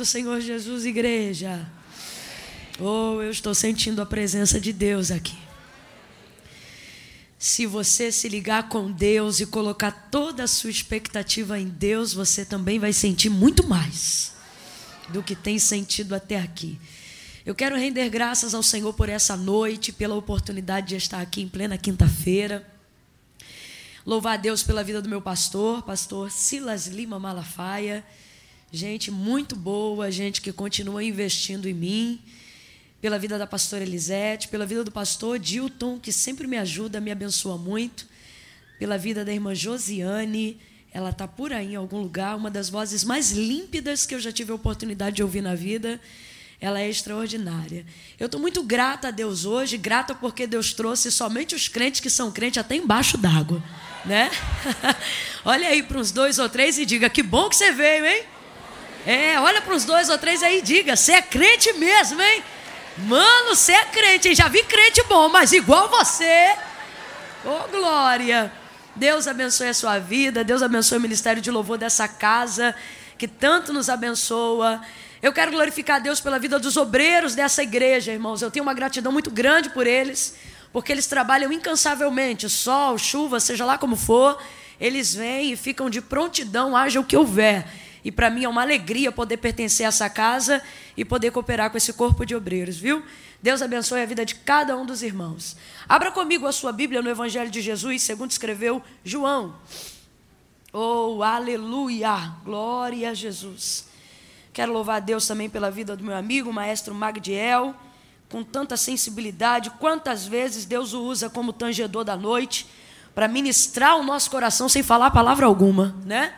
[0.00, 1.70] do Senhor Jesus, igreja.
[2.78, 5.36] Oh, eu estou sentindo a presença de Deus aqui.
[7.38, 12.46] Se você se ligar com Deus e colocar toda a sua expectativa em Deus, você
[12.46, 14.32] também vai sentir muito mais
[15.10, 16.80] do que tem sentido até aqui.
[17.44, 21.48] Eu quero render graças ao Senhor por essa noite, pela oportunidade de estar aqui em
[21.48, 22.66] plena quinta-feira.
[24.06, 28.02] Louvar a Deus pela vida do meu pastor, pastor Silas Lima Malafaia
[28.72, 32.20] gente muito boa, gente que continua investindo em mim,
[33.00, 37.10] pela vida da pastora Elisete, pela vida do pastor Dilton, que sempre me ajuda, me
[37.10, 38.06] abençoa muito,
[38.78, 40.58] pela vida da irmã Josiane,
[40.92, 44.32] ela está por aí em algum lugar, uma das vozes mais límpidas que eu já
[44.32, 46.00] tive a oportunidade de ouvir na vida.
[46.60, 47.86] Ela é extraordinária.
[48.18, 52.10] Eu estou muito grata a Deus hoje, grata porque Deus trouxe somente os crentes que
[52.10, 53.62] são crentes até embaixo d'água,
[54.04, 54.30] né?
[55.44, 58.24] Olha aí para uns dois ou três e diga que bom que você veio, hein?
[59.06, 62.42] É, olha para os dois ou três aí e diga: você é crente mesmo, hein?
[62.98, 64.34] Mano, você é crente, hein?
[64.34, 66.54] Já vi crente bom, mas igual você.
[67.44, 68.52] Ô, oh, glória.
[68.94, 72.74] Deus abençoe a sua vida, Deus abençoe o ministério de louvor dessa casa,
[73.16, 74.82] que tanto nos abençoa.
[75.22, 78.42] Eu quero glorificar a Deus pela vida dos obreiros dessa igreja, irmãos.
[78.42, 80.36] Eu tenho uma gratidão muito grande por eles,
[80.72, 84.42] porque eles trabalham incansavelmente, sol, chuva, seja lá como for,
[84.80, 87.66] eles vêm e ficam de prontidão, haja o que houver.
[88.04, 90.62] E para mim é uma alegria poder pertencer a essa casa
[90.96, 93.02] e poder cooperar com esse corpo de obreiros, viu?
[93.42, 95.56] Deus abençoe a vida de cada um dos irmãos.
[95.88, 99.54] Abra comigo a sua Bíblia no Evangelho de Jesus, segundo escreveu João.
[100.72, 102.32] Oh, aleluia!
[102.44, 103.88] Glória a Jesus.
[104.52, 107.74] Quero louvar a Deus também pela vida do meu amigo, o maestro Magdiel,
[108.28, 109.70] com tanta sensibilidade.
[109.70, 112.66] Quantas vezes Deus o usa como tangedor da noite
[113.14, 116.34] para ministrar o nosso coração sem falar palavra alguma, né?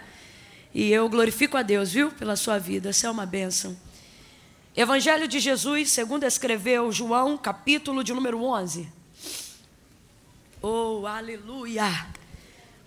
[0.74, 2.88] E eu glorifico a Deus, viu, pela sua vida.
[2.88, 3.76] Essa é uma bênção.
[4.74, 8.88] Evangelho de Jesus, segundo escreveu João, capítulo de número 11.
[10.62, 12.06] Oh, aleluia!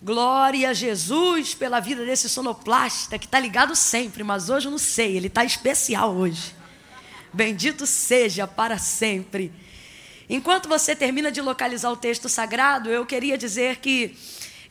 [0.01, 4.79] Glória a Jesus pela vida desse sonoplasta que está ligado sempre, mas hoje eu não
[4.79, 6.56] sei, ele está especial hoje.
[7.31, 9.53] Bendito seja para sempre.
[10.28, 14.18] Enquanto você termina de localizar o texto sagrado, eu queria dizer que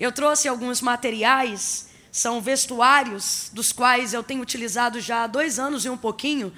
[0.00, 5.84] eu trouxe alguns materiais são vestuários dos quais eu tenho utilizado já há dois anos
[5.84, 6.52] e um pouquinho,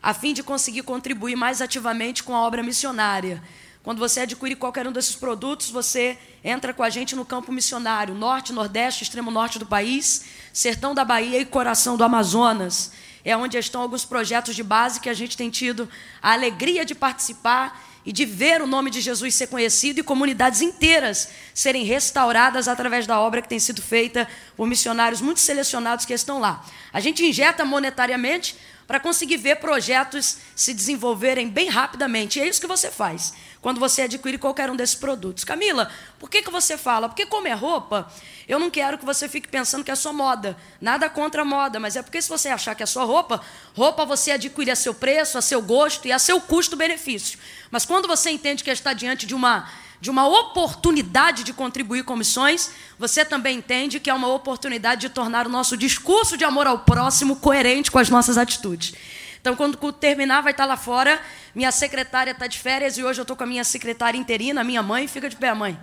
[0.00, 3.42] a fim de conseguir contribuir mais ativamente com a obra missionária.
[3.82, 8.14] Quando você adquire qualquer um desses produtos, você entra com a gente no campo missionário,
[8.14, 12.92] norte, nordeste, extremo norte do país, sertão da Bahia e coração do Amazonas.
[13.24, 15.88] É onde estão alguns projetos de base que a gente tem tido
[16.22, 20.62] a alegria de participar e de ver o nome de Jesus ser conhecido e comunidades
[20.62, 26.14] inteiras serem restauradas através da obra que tem sido feita por missionários muito selecionados que
[26.14, 26.64] estão lá.
[26.92, 28.56] A gente injeta monetariamente
[28.86, 32.38] para conseguir ver projetos se desenvolverem bem rapidamente.
[32.38, 35.44] E é isso que você faz quando você adquire qualquer um desses produtos.
[35.44, 37.08] Camila, por que, que você fala?
[37.08, 38.10] Porque como é roupa,
[38.48, 40.56] eu não quero que você fique pensando que é só moda.
[40.80, 43.40] Nada contra a moda, mas é porque se você achar que é só roupa,
[43.76, 47.38] roupa você adquire a seu preço, a seu gosto e a seu custo-benefício.
[47.70, 49.68] Mas quando você entende que está diante de uma
[50.00, 55.10] de uma oportunidade de contribuir com missões, você também entende que é uma oportunidade de
[55.10, 58.94] tornar o nosso discurso de amor ao próximo coerente com as nossas atitudes.
[59.40, 61.20] Então, quando terminar, vai estar lá fora.
[61.54, 64.82] Minha secretária está de férias e hoje eu estou com a minha secretária interina, minha
[64.82, 65.08] mãe.
[65.08, 65.78] Fica de pé, mãe.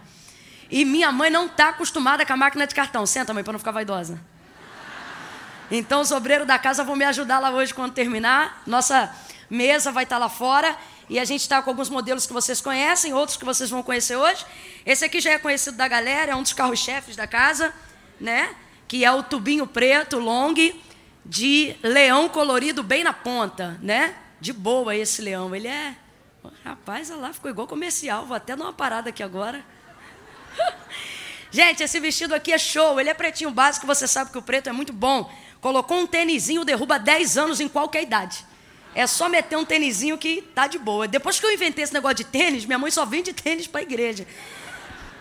[0.69, 3.05] E minha mãe não está acostumada com a máquina de cartão.
[3.05, 4.19] Senta, mãe, para não ficar vaidosa.
[5.71, 8.61] Então, os obreiros da casa vão me ajudar lá hoje quando terminar.
[8.67, 9.13] Nossa
[9.49, 10.77] mesa vai estar lá fora.
[11.09, 14.17] E a gente está com alguns modelos que vocês conhecem, outros que vocês vão conhecer
[14.17, 14.45] hoje.
[14.85, 17.73] Esse aqui já é conhecido da galera, é um dos carros-chefes da casa,
[18.19, 18.53] né?
[18.87, 20.53] Que é o tubinho preto, long
[21.27, 24.15] de leão colorido bem na ponta, né?
[24.39, 25.53] De boa esse leão.
[25.53, 25.95] Ele é.
[26.63, 28.25] Rapaz, olha lá, ficou igual comercial.
[28.25, 29.63] Vou até dar uma parada aqui agora.
[31.51, 32.99] Gente, esse vestido aqui é show.
[32.99, 35.31] Ele é pretinho básico, você sabe que o preto é muito bom.
[35.59, 38.45] Colocou um tênisinho, derruba 10 anos em qualquer idade.
[38.95, 41.07] É só meter um tênisinho que tá de boa.
[41.07, 44.25] Depois que eu inventei esse negócio de tênis, minha mãe só vende tênis para igreja.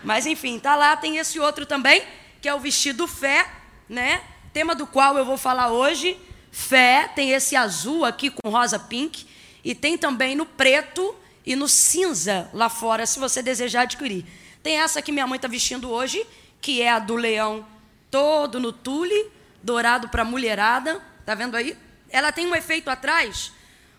[0.04, 2.02] Mas enfim, tá lá, tem esse outro também,
[2.40, 3.50] que é o vestido fé,
[3.88, 4.22] né?
[4.56, 6.16] Tema do qual eu vou falar hoje,
[6.50, 9.26] fé, tem esse azul aqui com rosa pink,
[9.62, 11.14] e tem também no preto
[11.44, 14.24] e no cinza lá fora, se você desejar adquirir.
[14.62, 16.26] Tem essa que minha mãe está vestindo hoje,
[16.58, 17.66] que é a do leão
[18.10, 19.30] todo no tule,
[19.62, 21.76] dourado para mulherada, tá vendo aí?
[22.08, 23.52] Ela tem um efeito atrás,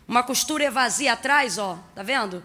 [0.07, 2.43] uma costura evazia atrás, ó, tá vendo?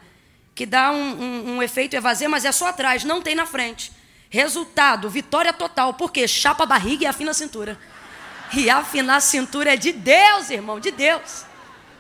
[0.54, 3.90] Que dá um, um, um efeito evazia, mas é só atrás, não tem na frente.
[4.28, 7.78] Resultado, vitória total, porque chapa a barriga e afina a cintura.
[8.54, 11.44] E afinar a cintura é de Deus, irmão, de Deus.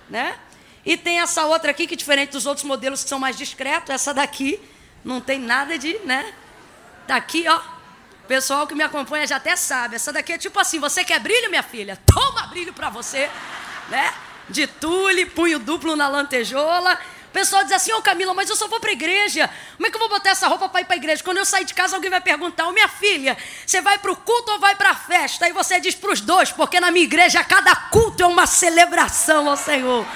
[0.08, 0.36] Né?
[0.84, 4.12] E tem essa outra aqui que diferente dos outros modelos que são mais discretos, essa
[4.12, 4.60] daqui
[5.04, 6.34] não tem nada de, né?
[7.06, 7.60] Daqui, ó.
[8.24, 9.96] O pessoal que me acompanha já até sabe.
[9.96, 11.98] Essa daqui é tipo assim: você quer brilho, minha filha?
[12.06, 13.30] Toma brilho para você,
[13.88, 14.12] né?
[14.48, 16.98] De tule, punho duplo na lantejola.
[17.32, 19.48] O pessoal diz assim: Ô oh, Camila, mas eu só vou para igreja.
[19.76, 21.24] Como é que eu vou botar essa roupa para ir para igreja?
[21.24, 24.12] Quando eu sair de casa, alguém vai perguntar: Ô oh, minha filha, você vai para
[24.12, 25.46] o culto ou vai para a festa?
[25.46, 29.48] Aí você diz para os dois, porque na minha igreja cada culto é uma celebração
[29.48, 30.06] ao Senhor.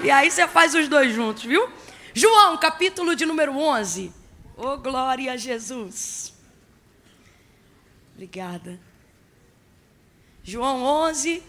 [0.00, 1.68] E aí você faz os dois juntos, viu?
[2.14, 4.12] João, capítulo de número 11.
[4.56, 6.32] Ô oh, glória a Jesus.
[8.14, 8.78] Obrigada.
[10.44, 11.42] João 11.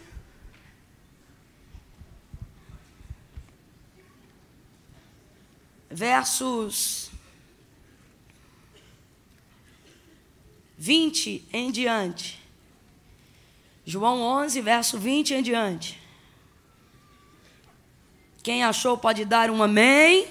[5.93, 7.11] Versos
[10.75, 12.41] 20 em diante.
[13.85, 16.01] João 11, verso 20 em diante.
[18.41, 20.27] Quem achou pode dar um amém.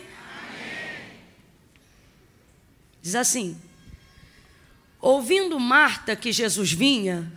[3.01, 3.57] Diz assim:
[5.01, 7.33] Ouvindo Marta que Jesus vinha,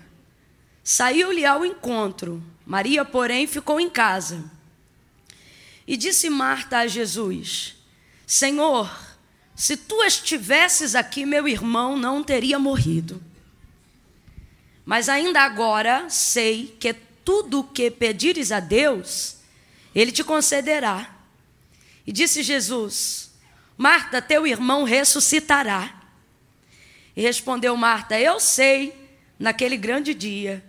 [0.84, 2.44] saiu-lhe ao encontro.
[2.66, 4.44] Maria, porém, ficou em casa.
[5.86, 7.75] E disse Marta a Jesus:
[8.26, 8.90] Senhor,
[9.56, 13.22] se tu estivesses aqui, meu irmão não teria morrido.
[14.86, 19.38] Mas ainda agora sei que tudo o que pedires a Deus,
[19.94, 21.16] Ele te concederá.
[22.06, 23.32] E disse Jesus:
[23.78, 26.04] Marta, teu irmão ressuscitará.
[27.16, 28.94] E respondeu Marta: Eu sei,
[29.40, 30.64] naquele grande dia.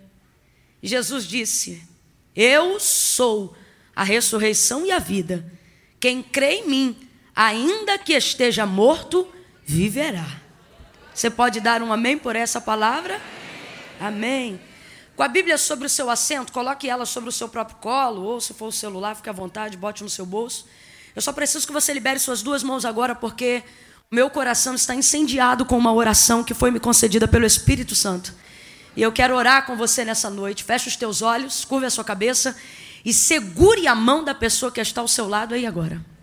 [0.82, 1.82] E Jesus disse:
[2.34, 3.54] Eu sou
[3.94, 5.52] a ressurreição e a vida.
[5.98, 7.05] Quem crê em mim,
[7.36, 9.28] ainda que esteja morto,
[9.62, 10.26] viverá.
[11.14, 13.20] Você pode dar um amém por essa palavra?
[14.00, 14.58] Amém.
[15.14, 18.40] Com a Bíblia sobre o seu assento, coloque ela sobre o seu próprio colo, ou
[18.40, 20.66] se for o celular, fique à vontade, bote no seu bolso.
[21.14, 23.62] Eu só preciso que você libere suas duas mãos agora, porque
[24.10, 28.34] meu coração está incendiado com uma oração que foi me concedida pelo Espírito Santo.
[28.94, 30.64] E eu quero orar com você nessa noite.
[30.64, 32.56] Feche os teus olhos, curve a sua cabeça
[33.04, 36.15] e segure a mão da pessoa que está ao seu lado aí agora.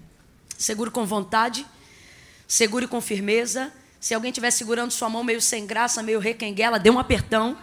[0.63, 1.65] Segure com vontade,
[2.47, 3.69] segure com firmeza.
[3.99, 7.57] Se alguém estiver segurando sua mão meio sem graça, meio requenguela, dê um apertão.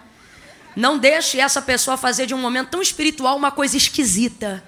[0.76, 4.62] Não deixe essa pessoa fazer de um momento tão espiritual uma coisa esquisita.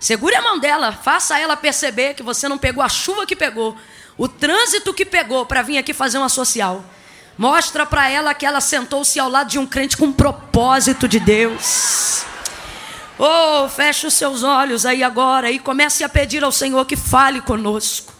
[0.00, 3.76] Segure a mão dela, faça ela perceber que você não pegou a chuva que pegou,
[4.16, 6.84] o trânsito que pegou para vir aqui fazer uma social.
[7.38, 11.20] Mostra para ela que ela sentou-se ao lado de um crente com um propósito de
[11.20, 12.24] Deus.
[13.18, 17.40] Oh, feche os seus olhos aí agora e comece a pedir ao Senhor que fale
[17.40, 18.14] conosco.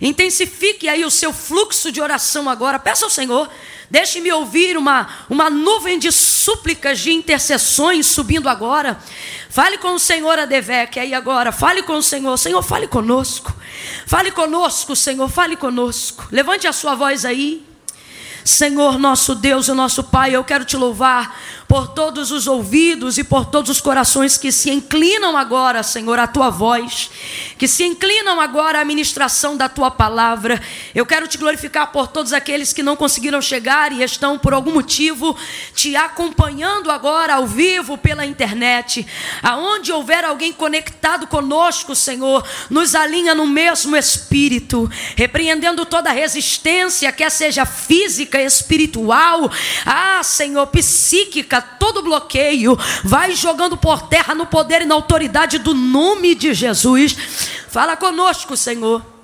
[0.00, 2.78] Intensifique aí o seu fluxo de oração agora.
[2.78, 3.50] Peça ao Senhor,
[3.90, 8.98] deixe-me ouvir uma, uma nuvem de súplicas, de intercessões subindo agora.
[9.50, 11.52] Fale com o Senhor Adevec aí agora.
[11.52, 12.38] Fale com o Senhor.
[12.38, 13.54] Senhor, fale conosco.
[14.06, 15.28] Fale conosco, Senhor.
[15.28, 16.26] Fale conosco.
[16.32, 17.62] Levante a sua voz aí.
[18.42, 21.38] Senhor, nosso Deus e nosso Pai, eu quero te louvar
[21.70, 26.26] por todos os ouvidos e por todos os corações que se inclinam agora, Senhor, à
[26.26, 27.08] tua voz,
[27.56, 30.60] que se inclinam agora à ministração da tua palavra.
[30.92, 34.72] Eu quero te glorificar por todos aqueles que não conseguiram chegar e estão por algum
[34.72, 35.36] motivo
[35.72, 39.06] te acompanhando agora ao vivo pela internet.
[39.40, 47.30] Aonde houver alguém conectado conosco, Senhor, nos alinha no mesmo espírito, repreendendo toda resistência, quer
[47.30, 49.48] seja física, espiritual,
[49.86, 55.74] ah, Senhor, psíquica, todo bloqueio, vai jogando por terra no poder e na autoridade do
[55.74, 57.16] nome de Jesus.
[57.68, 59.19] Fala conosco, Senhor.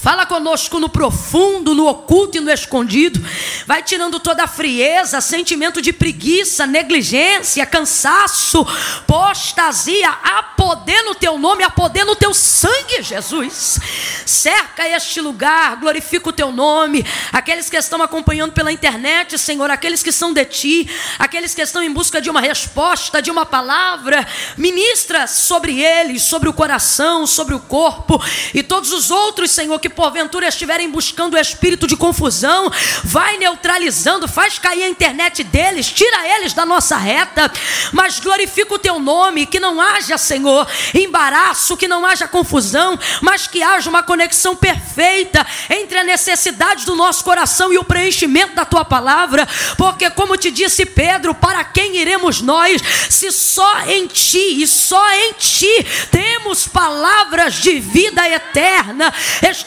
[0.00, 3.24] Fala conosco no profundo, no oculto e no escondido.
[3.66, 8.66] Vai tirando toda a frieza, sentimento de preguiça, negligência, cansaço,
[9.06, 10.10] postasia.
[10.10, 13.78] Há poder no teu nome, há poder no teu sangue, Jesus.
[14.26, 17.04] Cerca este lugar, glorifica o teu nome.
[17.32, 21.82] Aqueles que estão acompanhando pela internet, Senhor, aqueles que são de ti, aqueles que estão
[21.82, 27.54] em busca de uma resposta, de uma palavra, ministra sobre eles, sobre o coração, sobre
[27.54, 28.22] o corpo
[28.52, 32.72] e todos os outros, Senhor que porventura estiverem buscando o espírito de confusão,
[33.02, 37.52] vai neutralizando, faz cair a internet deles, tira eles da nossa reta,
[37.92, 43.46] mas glorifica o teu nome, que não haja, Senhor, embaraço, que não haja confusão, mas
[43.46, 48.64] que haja uma conexão perfeita entre a necessidade do nosso coração e o preenchimento da
[48.64, 54.62] tua palavra, porque, como te disse Pedro, para quem iremos nós, se só em ti
[54.62, 59.12] e só em ti temos palavras de vida eterna.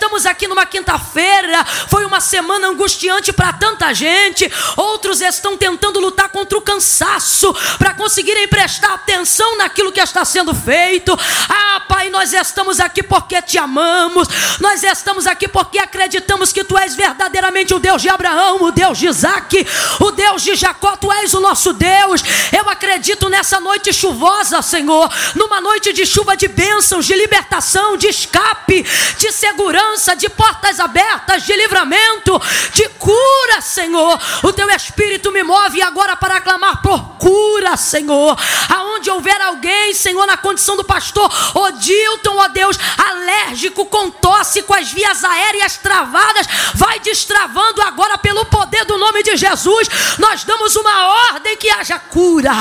[0.07, 4.49] Estamos aqui numa quinta-feira, foi uma semana angustiante para tanta gente.
[4.77, 10.55] Outros estão tentando lutar contra o cansaço para conseguirem prestar atenção naquilo que está sendo
[10.55, 11.11] feito.
[11.49, 14.29] Ah, Pai, nós estamos aqui porque te amamos.
[14.61, 18.97] Nós estamos aqui porque acreditamos que tu és verdadeiramente o Deus de Abraão, o Deus
[18.97, 19.67] de Isaac,
[19.99, 22.23] o Deus de Jacó, tu és o nosso Deus.
[22.57, 28.07] Eu acredito nessa noite chuvosa, Senhor, numa noite de chuva de bênçãos, de libertação, de
[28.07, 28.83] escape,
[29.17, 32.39] de segurança, de portas abertas, de livramento,
[32.73, 34.19] de cura, Senhor.
[34.43, 38.37] O teu Espírito me move agora para clamar por cura, Senhor.
[38.69, 44.73] Aonde houver alguém, Senhor, na condição do pastor Odilton, ó Deus, alérgico com tosse, com
[44.73, 49.87] as vias aéreas travadas, vai destravando agora pelo poder do nome de Jesus.
[50.19, 52.51] Nós damos uma ordem que haja cura,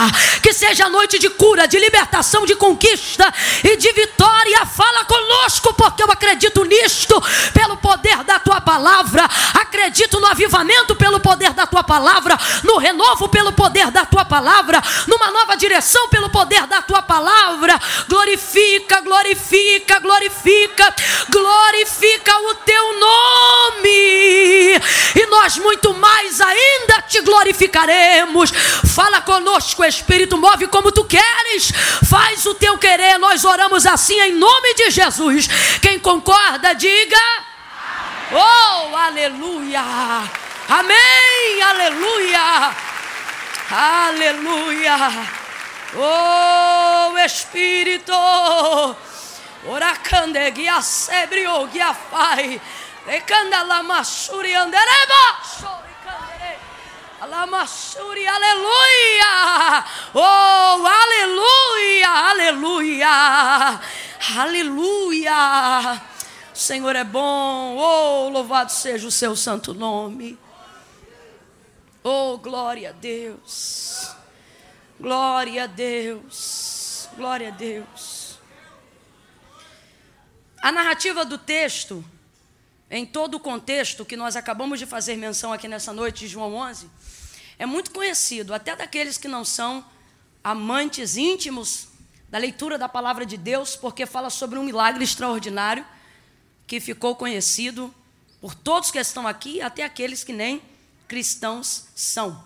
[0.42, 4.66] que seja noite de cura, de libertação, de conquista e de vitória.
[4.66, 7.22] Fala conosco, porque eu acredito nisto,
[7.52, 9.28] pelo poder da tua palavra.
[9.54, 14.83] Acredito no avivamento pelo poder da tua palavra, no renovo pelo poder da tua palavra,
[15.06, 17.78] numa nova direção pelo poder da tua palavra.
[18.09, 20.95] Glorifica, glorifica, glorifica,
[21.30, 24.76] glorifica o teu nome.
[25.14, 28.50] E nós muito mais ainda te glorificaremos.
[28.95, 31.73] Fala conosco, Espírito, move como tu queres.
[32.09, 33.18] Faz o teu querer.
[33.18, 35.49] Nós oramos assim em nome de Jesus.
[35.80, 37.15] Quem concorda, diga.
[38.32, 39.82] Oh, aleluia!
[40.68, 42.75] Amém, aleluia!
[43.70, 44.96] Aleluia!
[45.96, 48.96] Oh, Espírito!
[49.68, 52.61] Oracande, guia sebrio, guia fai.
[53.66, 55.76] La masuri andereba.
[57.18, 59.85] Alamassuri, aleluia!
[60.12, 63.80] Oh, aleluia, aleluia,
[64.38, 66.00] aleluia!
[66.56, 70.38] O Senhor é bom, oh, louvado seja o seu santo nome.
[72.02, 74.10] Oh, glória a Deus,
[74.98, 78.38] glória a Deus, glória a Deus.
[80.62, 82.02] A narrativa do texto,
[82.90, 86.54] em todo o contexto que nós acabamos de fazer menção aqui nessa noite de João
[86.54, 86.88] 11,
[87.58, 89.84] é muito conhecido, até daqueles que não são
[90.42, 91.88] amantes íntimos
[92.30, 95.84] da leitura da palavra de Deus, porque fala sobre um milagre extraordinário
[96.66, 97.94] que ficou conhecido
[98.40, 100.62] por todos que estão aqui, até aqueles que nem
[101.08, 102.44] cristãos são,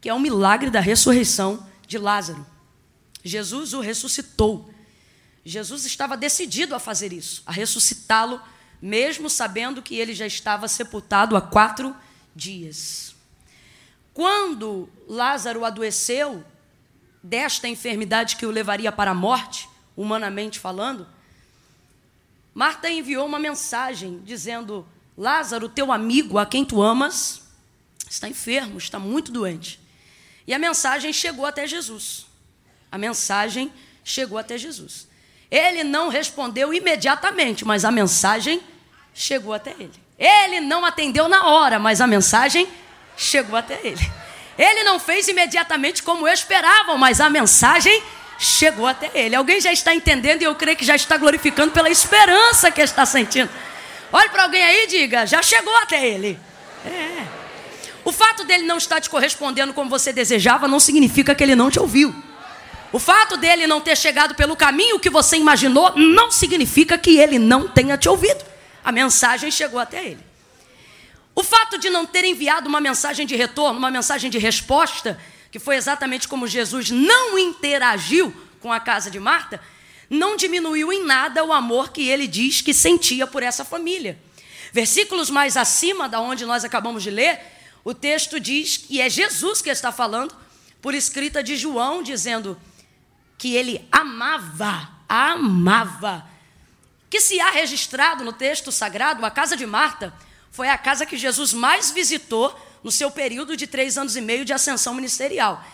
[0.00, 2.46] que é o milagre da ressurreição de Lázaro.
[3.24, 4.72] Jesus o ressuscitou.
[5.44, 8.40] Jesus estava decidido a fazer isso, a ressuscitá-lo,
[8.80, 11.94] mesmo sabendo que ele já estava sepultado há quatro
[12.34, 13.14] dias.
[14.12, 16.44] Quando Lázaro adoeceu
[17.22, 21.06] desta enfermidade que o levaria para a morte, humanamente falando,
[22.54, 27.42] Marta enviou uma mensagem dizendo: Lázaro, teu amigo, a quem tu amas,
[28.08, 29.80] está enfermo, está muito doente.
[30.46, 32.26] E a mensagem chegou até Jesus.
[32.90, 33.72] A mensagem
[34.04, 35.08] chegou até Jesus.
[35.50, 38.60] Ele não respondeu imediatamente, mas a mensagem
[39.14, 40.02] chegou até ele.
[40.18, 42.68] Ele não atendeu na hora, mas a mensagem
[43.16, 44.10] chegou até ele.
[44.58, 49.36] Ele não fez imediatamente como esperavam, mas a mensagem chegou chegou até ele.
[49.36, 53.06] Alguém já está entendendo e eu creio que já está glorificando pela esperança que está
[53.06, 53.50] sentindo.
[54.12, 56.38] Olhe para alguém aí e diga: já chegou até ele.
[56.84, 57.22] É.
[58.04, 61.70] O fato dele não estar te correspondendo como você desejava não significa que ele não
[61.70, 62.12] te ouviu.
[62.92, 67.38] O fato dele não ter chegado pelo caminho que você imaginou não significa que ele
[67.38, 68.44] não tenha te ouvido.
[68.84, 70.20] A mensagem chegou até ele.
[71.34, 75.18] O fato de não ter enviado uma mensagem de retorno, uma mensagem de resposta,
[75.52, 79.60] que foi exatamente como Jesus não interagiu com a casa de Marta,
[80.08, 84.18] não diminuiu em nada o amor que ele diz que sentia por essa família.
[84.72, 87.38] Versículos mais acima da onde nós acabamos de ler,
[87.84, 90.34] o texto diz que é Jesus que está falando,
[90.80, 92.58] por escrita de João, dizendo
[93.36, 96.26] que ele amava, amava.
[97.10, 100.14] Que se há registrado no texto sagrado, a casa de Marta
[100.50, 104.44] foi a casa que Jesus mais visitou no seu período de três anos e meio
[104.44, 105.64] de ascensão ministerial.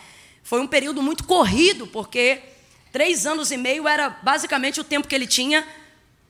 [0.42, 2.40] Foi um período muito corrido, porque
[2.92, 5.66] três anos e meio era basicamente o tempo que ele tinha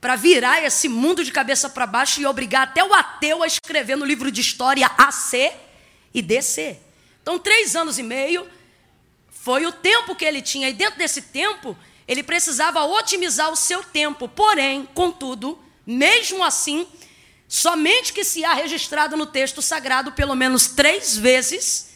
[0.01, 3.97] para virar esse mundo de cabeça para baixo e obrigar até o ateu a escrever
[3.97, 5.51] no livro de história AC
[6.13, 6.77] e DC.
[7.21, 8.47] Então, três anos e meio
[9.29, 13.83] foi o tempo que ele tinha, e dentro desse tempo, ele precisava otimizar o seu
[13.83, 14.27] tempo.
[14.27, 16.87] Porém, contudo, mesmo assim,
[17.49, 21.89] Somente que se há registrado no texto sagrado pelo menos três vezes,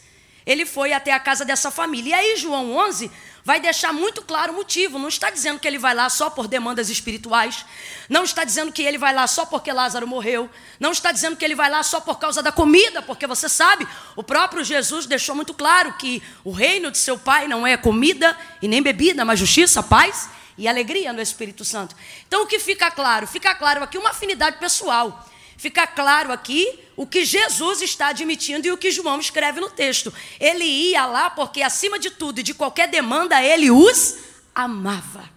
[0.44, 2.10] ele foi até a casa dessa família.
[2.10, 3.08] E aí, João 11
[3.44, 4.98] vai deixar muito claro o motivo.
[4.98, 7.64] Não está dizendo que ele vai lá só por demandas espirituais.
[8.08, 10.50] Não está dizendo que ele vai lá só porque Lázaro morreu.
[10.80, 13.86] Não está dizendo que ele vai lá só por causa da comida, porque você sabe,
[14.16, 18.36] o próprio Jesus deixou muito claro que o reino de seu Pai não é comida
[18.60, 21.94] e nem bebida, mas justiça, paz e alegria no Espírito Santo.
[22.26, 23.24] Então o que fica claro?
[23.26, 25.24] Fica claro aqui uma afinidade pessoal.
[25.56, 30.12] Fica claro aqui o que Jesus está admitindo e o que João escreve no texto.
[30.38, 34.16] Ele ia lá porque, acima de tudo e de qualquer demanda, ele os
[34.54, 35.28] amava.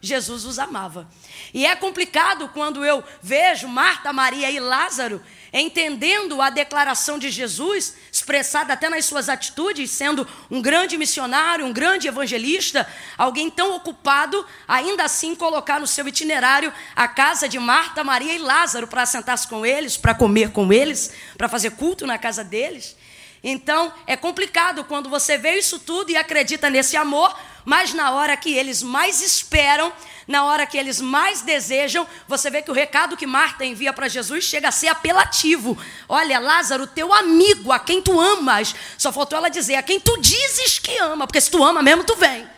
[0.00, 1.08] Jesus os amava.
[1.52, 7.94] E é complicado quando eu vejo Marta, Maria e Lázaro entendendo a declaração de Jesus,
[8.12, 14.44] expressada até nas suas atitudes, sendo um grande missionário, um grande evangelista, alguém tão ocupado,
[14.66, 19.48] ainda assim colocar no seu itinerário a casa de Marta, Maria e Lázaro para sentar-se
[19.48, 22.96] com eles, para comer com eles, para fazer culto na casa deles.
[23.42, 27.34] Então, é complicado quando você vê isso tudo e acredita nesse amor,
[27.66, 29.92] mas na hora que eles mais esperam,
[30.24, 34.06] na hora que eles mais desejam, você vê que o recado que Marta envia para
[34.06, 35.76] Jesus chega a ser apelativo.
[36.08, 38.72] Olha, Lázaro, teu amigo, a quem tu amas.
[38.96, 42.04] Só faltou ela dizer, a quem tu dizes que ama, porque se tu ama mesmo,
[42.04, 42.48] tu vem.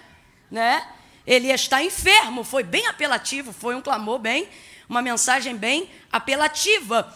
[0.51, 0.87] Né?
[1.27, 4.47] Ele está enfermo, foi bem apelativo, foi um clamor bem,
[4.87, 7.15] uma mensagem bem apelativa.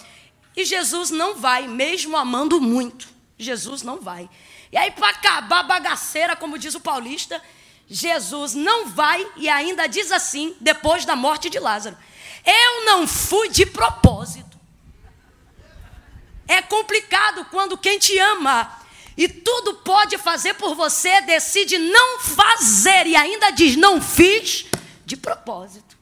[0.57, 3.07] E Jesus não vai, mesmo amando muito.
[3.37, 4.31] Jesus não vai.
[4.73, 7.43] E aí, para acabar a bagaceira, como diz o paulista,
[7.93, 11.97] Jesus não vai e ainda diz assim, depois da morte de Lázaro:
[12.45, 14.59] Eu não fui de propósito.
[16.49, 18.81] É complicado quando quem te ama
[19.15, 24.65] e tudo pode fazer por você decide não fazer e ainda diz: Não fiz
[25.05, 25.99] de propósito.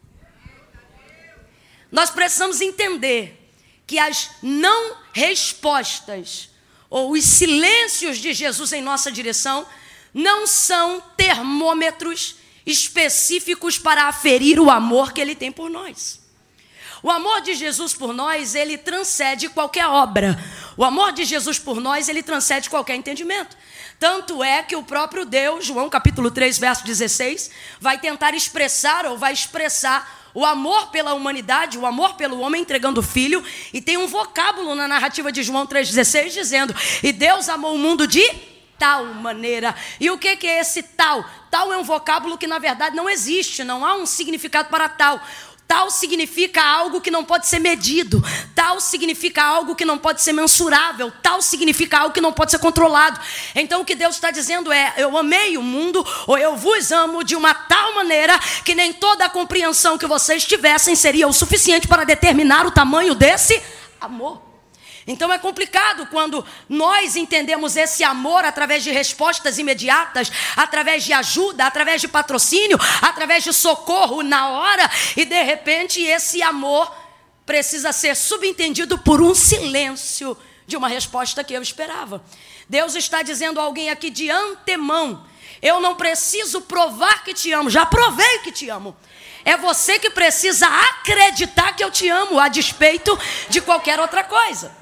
[1.90, 3.52] Nós precisamos entender
[3.84, 6.50] que as não respostas
[6.88, 9.66] ou os silêncios de Jesus em nossa direção
[10.12, 12.36] não são termômetros
[12.66, 16.20] específicos para aferir o amor que ele tem por nós.
[17.02, 20.38] O amor de Jesus por nós, ele transcende qualquer obra.
[20.76, 23.56] O amor de Jesus por nós, ele transcende qualquer entendimento.
[23.98, 27.50] Tanto é que o próprio Deus, João capítulo 3, verso 16,
[27.80, 33.00] vai tentar expressar ou vai expressar o amor pela humanidade, o amor pelo homem entregando
[33.00, 37.74] o filho, e tem um vocábulo na narrativa de João 3,16 dizendo: E Deus amou
[37.74, 38.22] o mundo de
[38.80, 39.74] tal maneira.
[40.00, 41.22] E o que, é esse tal?
[41.50, 45.20] Tal é um vocábulo que na verdade não existe, não há um significado para tal.
[45.68, 48.20] Tal significa algo que não pode ser medido.
[48.56, 51.12] Tal significa algo que não pode ser mensurável.
[51.22, 53.20] Tal significa algo que não pode ser controlado.
[53.54, 57.22] Então o que Deus está dizendo é: eu amei o mundo, ou eu vos amo
[57.22, 61.86] de uma tal maneira que nem toda a compreensão que vocês tivessem seria o suficiente
[61.86, 63.62] para determinar o tamanho desse
[64.00, 64.49] amor.
[65.06, 71.66] Então é complicado quando nós entendemos esse amor através de respostas imediatas, através de ajuda,
[71.66, 76.94] através de patrocínio, através de socorro na hora, e de repente esse amor
[77.46, 80.36] precisa ser subentendido por um silêncio
[80.66, 82.22] de uma resposta que eu esperava.
[82.68, 85.26] Deus está dizendo a alguém aqui de antemão:
[85.60, 88.96] eu não preciso provar que te amo, já provei que te amo.
[89.44, 94.79] É você que precisa acreditar que eu te amo, a despeito de qualquer outra coisa.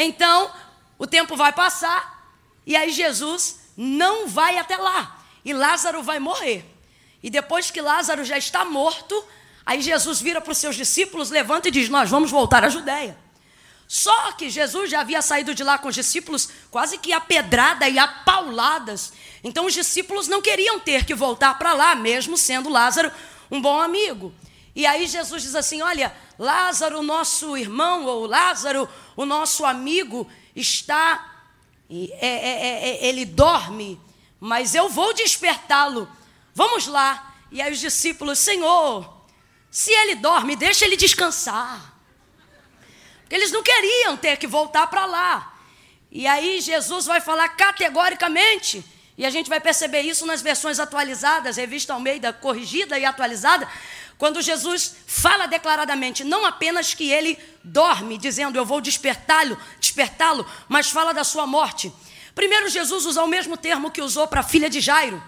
[0.00, 0.48] Então,
[0.96, 2.32] o tempo vai passar
[2.64, 5.24] e aí Jesus não vai até lá.
[5.44, 6.64] E Lázaro vai morrer.
[7.20, 9.24] E depois que Lázaro já está morto,
[9.66, 13.18] aí Jesus vira para os seus discípulos, levanta e diz: Nós vamos voltar à Judéia.
[13.88, 17.88] Só que Jesus já havia saído de lá com os discípulos quase que a pedrada
[17.88, 19.12] e a pauladas.
[19.42, 23.10] Então os discípulos não queriam ter que voltar para lá, mesmo sendo Lázaro
[23.50, 24.32] um bom amigo.
[24.78, 31.34] E aí Jesus diz assim: Olha, Lázaro, nosso irmão, ou Lázaro, o nosso amigo, está.
[31.90, 34.00] É, é, é, é, ele dorme,
[34.38, 36.08] mas eu vou despertá-lo.
[36.54, 37.34] Vamos lá.
[37.50, 39.20] E aí os discípulos: Senhor,
[39.68, 41.96] se ele dorme, deixa ele descansar.
[43.22, 45.58] Porque eles não queriam ter que voltar para lá.
[46.08, 48.84] E aí Jesus vai falar categoricamente.
[49.18, 53.68] E a gente vai perceber isso nas versões atualizadas, revista Almeida corrigida e atualizada,
[54.18, 60.90] quando Jesus fala declaradamente, não apenas que ele dorme, dizendo eu vou despertá-lo, despertá-lo, mas
[60.90, 61.92] fala da sua morte.
[62.34, 65.22] Primeiro, Jesus usa o mesmo termo que usou para a filha de Jairo,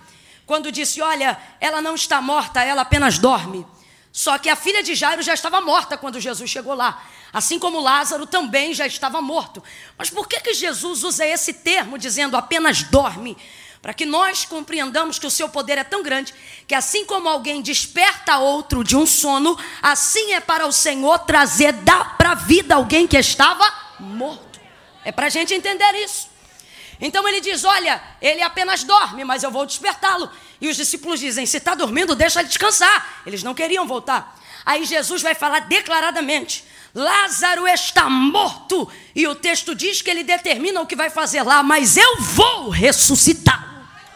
[0.44, 3.64] quando disse: Olha, ela não está morta, ela apenas dorme.
[4.12, 7.00] Só que a filha de Jairo já estava morta quando Jesus chegou lá.
[7.32, 9.62] Assim como Lázaro também já estava morto.
[9.96, 13.36] Mas por que, que Jesus usa esse termo dizendo apenas dorme?
[13.82, 16.34] Para que nós compreendamos que o seu poder é tão grande
[16.66, 21.74] que assim como alguém desperta outro de um sono, assim é para o Senhor trazer
[22.18, 23.64] para a vida alguém que estava
[23.98, 24.60] morto.
[25.02, 26.28] É para a gente entender isso.
[27.00, 30.30] Então ele diz: Olha, ele apenas dorme, mas eu vou despertá-lo.
[30.60, 33.22] E os discípulos dizem: Se está dormindo, deixa ele descansar.
[33.24, 34.38] Eles não queriam voltar.
[34.66, 36.64] Aí Jesus vai falar declaradamente:
[36.94, 38.86] Lázaro está morto.
[39.14, 42.68] E o texto diz que ele determina o que vai fazer lá, mas eu vou
[42.68, 43.69] ressuscitar.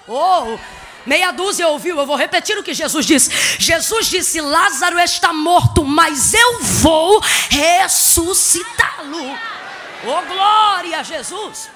[0.06, 0.58] Oh,
[1.06, 3.30] meia dúzia ouviu, eu vou repetir o que Jesus disse.
[3.58, 9.38] Jesus disse: Lázaro está morto, mas eu vou ressuscitá-lo.
[10.06, 11.70] Oh, glória a Jesus!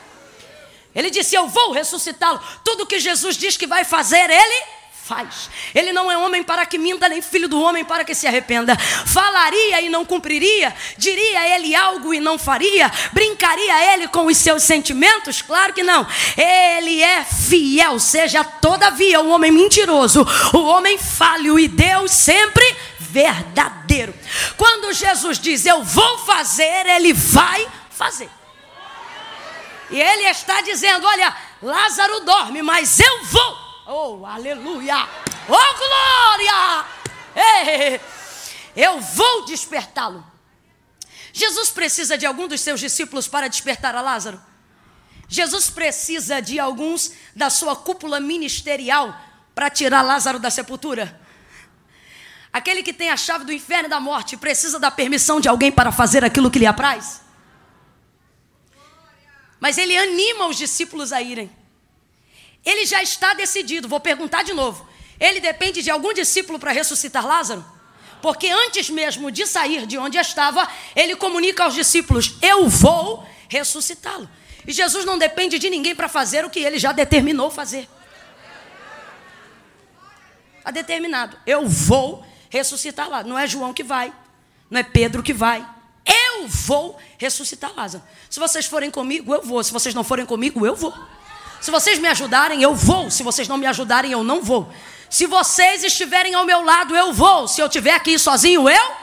[0.94, 2.40] Ele disse: Eu vou ressuscitá-lo.
[2.64, 4.77] Tudo que Jesus diz que vai fazer, ele
[5.08, 5.48] faz.
[5.74, 8.76] Ele não é homem para que minta, nem filho do homem para que se arrependa.
[8.76, 14.62] Falaria e não cumpriria, diria ele algo e não faria, brincaria ele com os seus
[14.62, 15.40] sentimentos?
[15.40, 16.06] Claro que não.
[16.36, 24.14] Ele é fiel, seja todavia o homem mentiroso, o homem falho e Deus sempre verdadeiro.
[24.58, 28.28] Quando Jesus diz eu vou fazer, ele vai fazer.
[29.90, 33.67] E ele está dizendo: Olha, Lázaro dorme, mas eu vou.
[33.90, 35.08] Oh, aleluia!
[35.48, 36.84] Oh, glória!
[37.34, 37.98] Ei,
[38.76, 40.22] eu vou despertá-lo.
[41.32, 44.38] Jesus precisa de algum dos seus discípulos para despertar a Lázaro?
[45.26, 49.18] Jesus precisa de alguns da sua cúpula ministerial
[49.54, 51.18] para tirar Lázaro da sepultura?
[52.52, 55.72] Aquele que tem a chave do inferno e da morte precisa da permissão de alguém
[55.72, 57.22] para fazer aquilo que lhe apraz?
[59.58, 61.57] Mas ele anima os discípulos a irem.
[62.64, 63.88] Ele já está decidido.
[63.88, 64.88] Vou perguntar de novo.
[65.18, 67.64] Ele depende de algum discípulo para ressuscitar Lázaro?
[68.20, 74.28] Porque antes mesmo de sair de onde estava, ele comunica aos discípulos: Eu vou ressuscitá-lo.
[74.66, 77.88] E Jesus não depende de ninguém para fazer o que ele já determinou fazer.
[80.58, 81.36] Está determinado.
[81.46, 83.22] Eu vou ressuscitar lá.
[83.22, 84.12] Não é João que vai,
[84.70, 85.66] não é Pedro que vai,
[86.04, 88.02] eu vou ressuscitar Lázaro.
[88.28, 89.62] Se vocês forem comigo, eu vou.
[89.62, 90.94] Se vocês não forem comigo, eu vou.
[91.60, 93.10] Se vocês me ajudarem, eu vou.
[93.10, 94.72] Se vocês não me ajudarem, eu não vou.
[95.10, 97.48] Se vocês estiverem ao meu lado, eu vou.
[97.48, 98.96] Se eu estiver aqui sozinho, eu.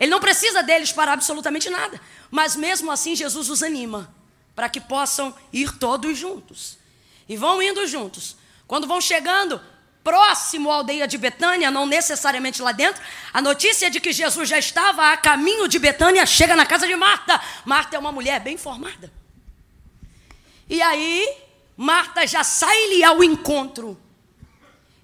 [0.00, 2.00] Ele não precisa deles para absolutamente nada.
[2.30, 4.12] Mas mesmo assim, Jesus os anima
[4.54, 6.78] para que possam ir todos juntos.
[7.28, 8.36] E vão indo juntos.
[8.66, 9.60] Quando vão chegando,
[10.02, 14.58] próximo à aldeia de Betânia, não necessariamente lá dentro, a notícia de que Jesus já
[14.58, 17.40] estava a caminho de Betânia chega na casa de Marta.
[17.64, 19.21] Marta é uma mulher bem formada.
[20.68, 21.36] E aí,
[21.76, 23.98] Marta já sai-lhe ao encontro.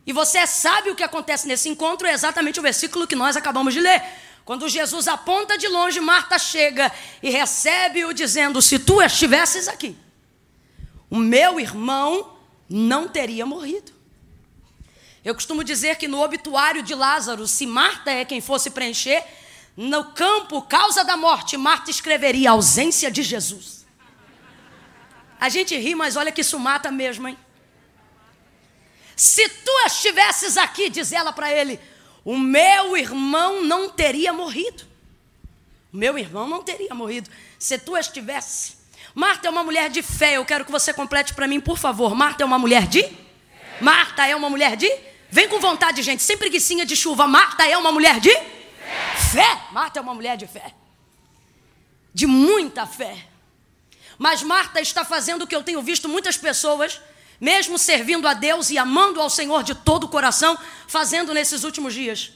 [0.06, 3.74] E você sabe o que acontece nesse encontro, é exatamente o versículo que nós acabamos
[3.74, 4.02] de ler.
[4.44, 6.90] Quando Jesus aponta de longe, Marta chega
[7.22, 9.94] e recebe-o dizendo: Se tu estivesses aqui,
[11.10, 13.92] o meu irmão não teria morrido.
[15.22, 19.22] Eu costumo dizer que no obituário de Lázaro, se Marta é quem fosse preencher,
[19.76, 23.77] no campo, causa da morte, Marta escreveria ausência de Jesus.
[25.40, 27.38] A gente ri, mas olha que isso mata mesmo, hein?
[29.16, 31.80] Se tu estivesses aqui, diz ela para ele,
[32.24, 34.84] o meu irmão não teria morrido.
[35.92, 37.30] O meu irmão não teria morrido.
[37.58, 38.76] Se tu estivesse.
[39.14, 40.36] Marta é uma mulher de fé.
[40.36, 42.14] Eu quero que você complete para mim, por favor.
[42.14, 43.04] Marta é uma mulher de?
[43.80, 44.88] Marta é uma mulher de?
[45.30, 47.26] Vem com vontade, gente, sem preguiçinha de chuva.
[47.26, 48.32] Marta é uma mulher de?
[48.32, 49.42] Fé.
[49.42, 49.60] fé.
[49.72, 50.74] Marta é uma mulher de fé.
[52.14, 53.16] De muita fé.
[54.18, 57.00] Mas Marta está fazendo o que eu tenho visto muitas pessoas,
[57.40, 61.94] mesmo servindo a Deus e amando ao Senhor de todo o coração, fazendo nesses últimos
[61.94, 62.32] dias.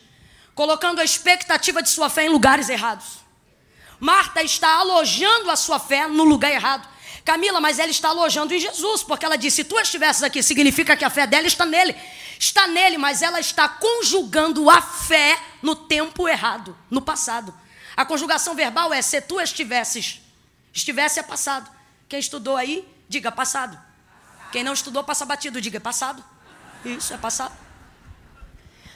[0.54, 3.22] Colocando a expectativa de sua fé em lugares errados.
[3.98, 6.88] Marta está alojando a sua fé no lugar errado.
[7.24, 10.96] Camila, mas ela está alojando em Jesus, porque ela disse: se tu estivesses aqui, significa
[10.96, 11.94] que a fé dela está nele.
[12.38, 17.54] Está nele, mas ela está conjugando a fé no tempo errado, no passado.
[17.96, 20.21] A conjugação verbal é se tu estivesses.
[20.72, 21.70] Estivesse é passado.
[22.08, 23.78] Quem estudou aí, diga passado.
[24.50, 26.24] Quem não estudou, passa batido, diga passado.
[26.84, 27.56] Isso, é passado.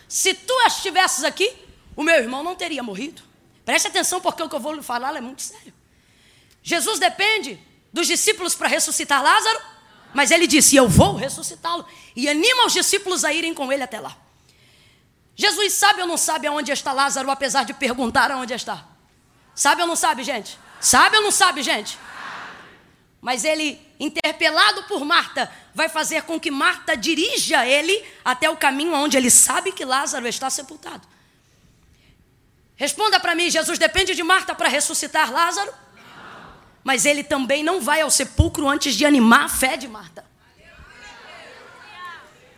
[0.09, 1.53] Se tu estivesses aqui,
[1.95, 3.23] o meu irmão não teria morrido.
[3.65, 5.73] Preste atenção, porque o que eu vou lhe falar é muito sério.
[6.63, 7.61] Jesus depende
[7.93, 9.61] dos discípulos para ressuscitar Lázaro,
[10.15, 11.87] mas ele disse: Eu vou ressuscitá-lo.
[12.15, 14.17] E anima os discípulos a irem com ele até lá.
[15.35, 18.87] Jesus sabe ou não sabe aonde está Lázaro, apesar de perguntar aonde está?
[19.55, 20.59] Sabe ou não sabe, gente?
[20.87, 21.99] Sabe ou não sabe, gente?
[23.21, 28.95] Mas ele, interpelado por Marta, vai fazer com que Marta dirija ele até o caminho
[28.95, 31.07] onde ele sabe que Lázaro está sepultado.
[32.77, 35.75] Responda para mim: Jesus depende de Marta para ressuscitar Lázaro?
[36.85, 40.25] mas ele também não vai ao sepulcro antes de animar a fé de Marta.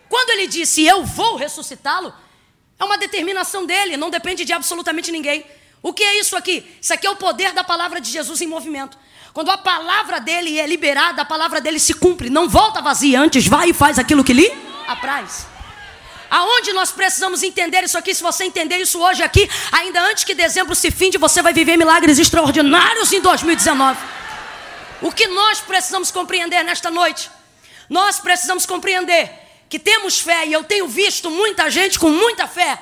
[0.07, 2.13] Quando ele disse, Eu vou ressuscitá-lo,
[2.79, 5.47] é uma determinação dele, não depende de absolutamente ninguém.
[5.83, 6.65] O que é isso aqui?
[6.81, 8.99] Isso aqui é o poder da palavra de Jesus em movimento.
[9.33, 12.29] Quando a palavra dele é liberada, a palavra dele se cumpre.
[12.29, 14.53] Não volta vazia, antes vai e faz aquilo que lhe
[14.87, 15.47] apraz.
[16.31, 18.15] Aonde nós precisamos entender isso aqui?
[18.15, 21.77] Se você entender isso hoje aqui, ainda antes que dezembro se finde, você vai viver
[21.77, 23.99] milagres extraordinários em 2019.
[25.01, 27.31] O que nós precisamos compreender nesta noite?
[27.89, 29.31] Nós precisamos compreender
[29.69, 32.79] que temos fé, e eu tenho visto muita gente com muita fé,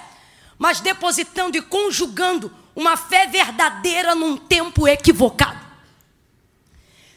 [0.58, 5.58] mas depositando e conjugando uma fé verdadeira num tempo equivocado.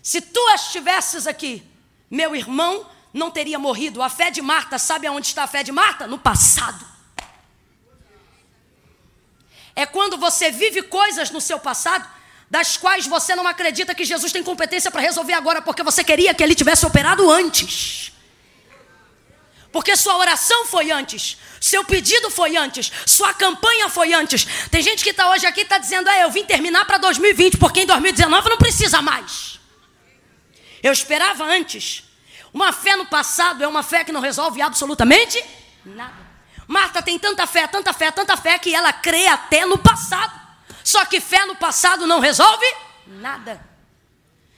[0.02, 1.62] Se tu estivesses aqui,
[2.10, 4.02] meu irmão, não teria morrido.
[4.02, 6.08] A fé de Marta, sabe aonde está a fé de Marta?
[6.08, 6.88] No passado.
[9.76, 12.08] É quando você vive coisas no seu passado
[12.50, 16.34] das quais você não acredita que Jesus tem competência para resolver agora, porque você queria
[16.34, 18.12] que ele tivesse operado antes.
[19.72, 24.46] Porque sua oração foi antes, seu pedido foi antes, sua campanha foi antes.
[24.72, 27.58] Tem gente que está hoje aqui e está dizendo: é, eu vim terminar para 2020,
[27.58, 29.60] porque em 2019 não precisa mais.
[30.82, 32.04] Eu esperava antes.
[32.52, 35.44] Uma fé no passado é uma fé que não resolve absolutamente
[35.86, 36.30] nada.
[36.68, 40.40] Marta tem tanta fé, tanta fé, tanta fé que ela crê até no passado.
[40.84, 42.66] Só que fé no passado não resolve
[43.06, 43.64] nada.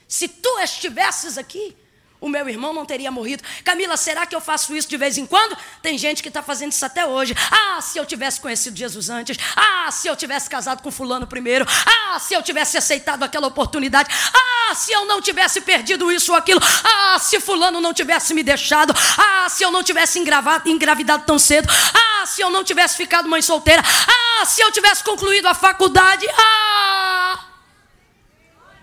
[0.08, 1.76] Se tu estivesses aqui,
[2.22, 3.44] o meu irmão não teria morrido.
[3.64, 5.58] Camila, será que eu faço isso de vez em quando?
[5.82, 7.36] Tem gente que está fazendo isso até hoje.
[7.50, 9.36] Ah, se eu tivesse conhecido Jesus antes.
[9.56, 11.66] Ah, se eu tivesse casado com fulano primeiro.
[11.68, 14.08] Ah, se eu tivesse aceitado aquela oportunidade.
[14.34, 16.62] Ah, se eu não tivesse perdido isso ou aquilo.
[16.84, 18.94] Ah, se fulano não tivesse me deixado.
[19.18, 21.68] Ah, se eu não tivesse engravidado tão cedo.
[21.92, 23.82] Ah, se eu não tivesse ficado mãe solteira.
[23.82, 26.28] Ah, se eu tivesse concluído a faculdade.
[26.38, 27.48] Ah!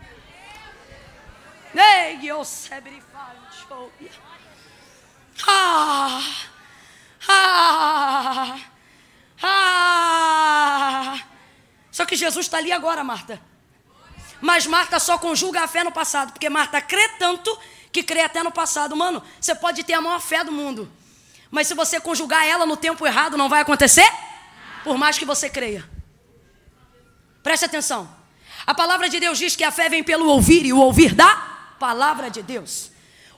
[0.08, 1.57] Ei, eu sei
[5.46, 6.20] ah,
[7.28, 8.58] ah,
[9.42, 11.20] ah.
[11.90, 13.40] Só que Jesus está ali agora, Marta.
[14.40, 17.56] Mas Marta só conjuga a fé no passado, porque Marta crê tanto
[17.92, 18.96] que crê até no passado.
[18.96, 20.90] Mano, você pode ter a maior fé do mundo,
[21.50, 24.08] mas se você conjugar ela no tempo errado, não vai acontecer?
[24.84, 25.84] Por mais que você creia.
[27.42, 28.08] Preste atenção.
[28.66, 31.57] A palavra de Deus diz que a fé vem pelo ouvir e o ouvir da
[31.78, 32.90] palavra de Deus.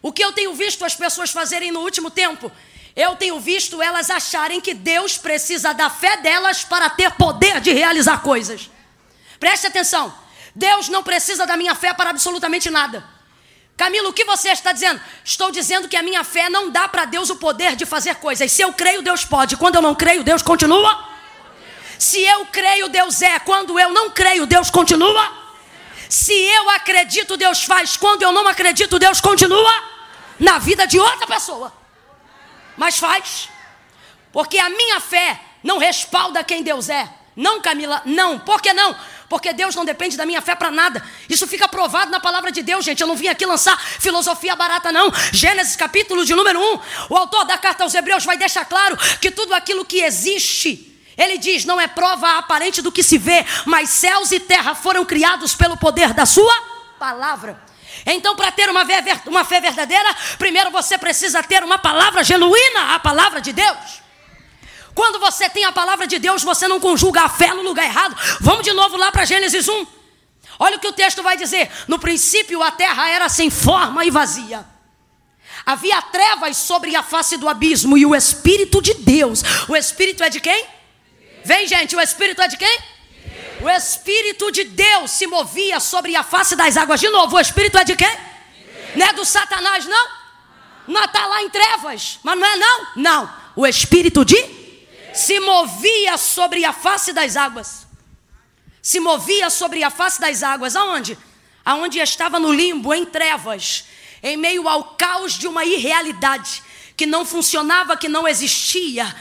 [0.02, 2.50] O que eu tenho visto as pessoas fazerem no último tempo?
[2.96, 7.72] Eu tenho visto elas acharem que Deus precisa da fé delas para ter poder de
[7.72, 8.70] realizar coisas.
[9.38, 10.12] Preste atenção.
[10.54, 13.04] Deus não precisa da minha fé para absolutamente nada.
[13.76, 15.00] Camilo, o que você está dizendo?
[15.24, 18.52] Estou dizendo que a minha fé não dá para Deus o poder de fazer coisas.
[18.52, 19.56] Se eu creio, Deus pode.
[19.56, 21.08] Quando eu não creio, Deus continua.
[21.98, 23.38] Se eu creio, Deus é.
[23.38, 25.39] Quando eu não creio, Deus continua.
[26.10, 27.96] Se eu acredito, Deus faz.
[27.96, 29.72] Quando eu não acredito, Deus continua
[30.40, 31.72] na vida de outra pessoa.
[32.76, 33.48] Mas faz.
[34.32, 37.08] Porque a minha fé não respalda quem Deus é.
[37.36, 38.40] Não, Camila, não.
[38.40, 38.96] Por que não?
[39.28, 41.00] Porque Deus não depende da minha fé para nada.
[41.28, 43.00] Isso fica provado na palavra de Deus, gente.
[43.00, 45.12] Eu não vim aqui lançar filosofia barata, não.
[45.32, 46.80] Gênesis capítulo de número 1.
[47.10, 50.89] O autor da carta aos Hebreus vai deixar claro que tudo aquilo que existe
[51.20, 55.04] ele diz: não é prova aparente do que se vê, mas céus e terra foram
[55.04, 56.54] criados pelo poder da Sua
[56.98, 57.60] palavra.
[58.06, 58.82] Então, para ter uma,
[59.26, 64.00] uma fé verdadeira, primeiro você precisa ter uma palavra genuína, a palavra de Deus.
[64.94, 68.16] Quando você tem a palavra de Deus, você não conjuga a fé no lugar errado.
[68.40, 69.86] Vamos de novo lá para Gênesis 1.
[70.58, 74.10] Olha o que o texto vai dizer: No princípio a terra era sem forma e
[74.10, 74.66] vazia.
[75.64, 79.42] Havia trevas sobre a face do abismo e o Espírito de Deus.
[79.68, 80.79] O Espírito é de quem?
[81.44, 82.78] Vem, gente, o Espírito é de quem?
[83.60, 87.00] O Espírito de Deus se movia sobre a face das águas.
[87.00, 88.18] De novo, o Espírito é de quem?
[88.96, 90.08] Não é do Satanás, não?
[90.88, 92.86] Não está lá em trevas, mas não é não?
[92.96, 93.34] Não.
[93.54, 94.60] O Espírito de
[95.12, 97.86] se movia sobre a face das águas.
[98.82, 100.74] Se movia sobre a face das águas.
[100.74, 101.18] Aonde?
[101.64, 103.84] Aonde estava no limbo, em trevas,
[104.22, 106.62] em meio ao caos de uma irrealidade
[106.96, 109.14] que não funcionava, que não existia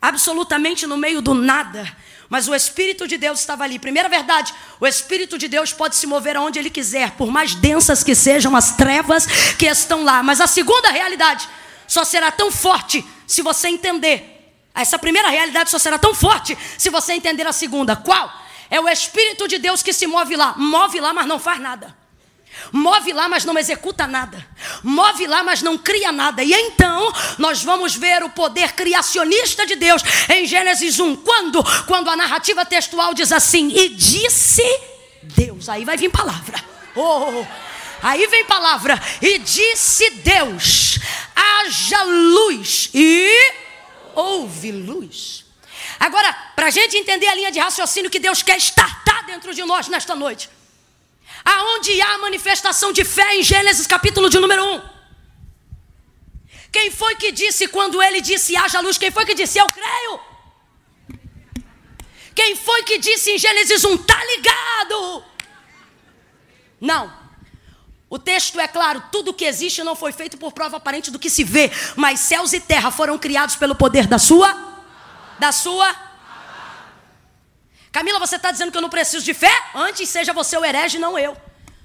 [0.00, 1.90] absolutamente no meio do nada.
[2.28, 3.78] Mas o Espírito de Deus estava ali.
[3.78, 8.04] Primeira verdade, o Espírito de Deus pode se mover aonde ele quiser, por mais densas
[8.04, 9.26] que sejam as trevas
[9.58, 10.22] que estão lá.
[10.22, 11.48] Mas a segunda realidade
[11.88, 14.54] só será tão forte se você entender.
[14.72, 17.96] Essa primeira realidade só será tão forte se você entender a segunda.
[17.96, 18.32] Qual?
[18.70, 20.54] É o Espírito de Deus que se move lá.
[20.56, 21.99] Move lá, mas não faz nada.
[22.72, 24.46] Move lá, mas não executa nada.
[24.82, 26.42] Move lá, mas não cria nada.
[26.42, 31.16] E então, nós vamos ver o poder criacionista de Deus em Gênesis 1.
[31.16, 31.62] Quando?
[31.86, 34.62] Quando a narrativa textual diz assim: E disse
[35.22, 35.68] Deus.
[35.68, 36.62] Aí vai vir palavra.
[36.94, 37.44] Oh,
[38.02, 39.00] aí vem palavra.
[39.20, 40.98] E disse Deus:
[41.34, 42.90] haja luz.
[42.94, 43.52] E
[44.14, 45.44] houve luz.
[45.98, 49.62] Agora, para a gente entender a linha de raciocínio que Deus quer estartar dentro de
[49.64, 50.48] nós nesta noite.
[51.44, 54.82] Aonde há manifestação de fé em Gênesis capítulo de número 1?
[56.72, 58.96] Quem foi que disse quando ele disse haja luz?
[58.96, 60.20] Quem foi que disse eu creio?
[62.34, 65.24] Quem foi que disse em Gênesis 1 tá ligado?
[66.80, 67.12] Não.
[68.08, 71.30] O texto é claro, tudo que existe não foi feito por prova aparente do que
[71.30, 74.68] se vê, mas céus e terra foram criados pelo poder da sua
[75.38, 76.09] da sua
[77.92, 79.52] Camila, você está dizendo que eu não preciso de fé?
[79.74, 81.36] Antes seja você o herege, não eu.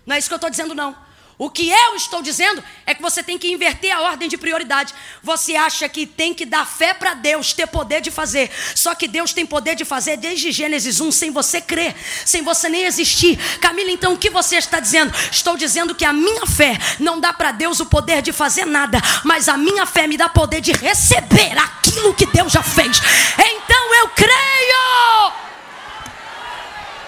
[0.05, 0.95] Não é isso que eu estou dizendo, não.
[1.37, 4.93] O que eu estou dizendo é que você tem que inverter a ordem de prioridade.
[5.21, 8.49] Você acha que tem que dar fé para Deus, ter poder de fazer.
[8.73, 12.69] Só que Deus tem poder de fazer desde Gênesis 1, sem você crer, sem você
[12.69, 13.37] nem existir.
[13.59, 15.13] Camila, então o que você está dizendo?
[15.29, 19.01] Estou dizendo que a minha fé não dá para Deus o poder de fazer nada,
[19.25, 23.01] mas a minha fé me dá poder de receber aquilo que Deus já fez.
[23.37, 25.44] Então eu creio.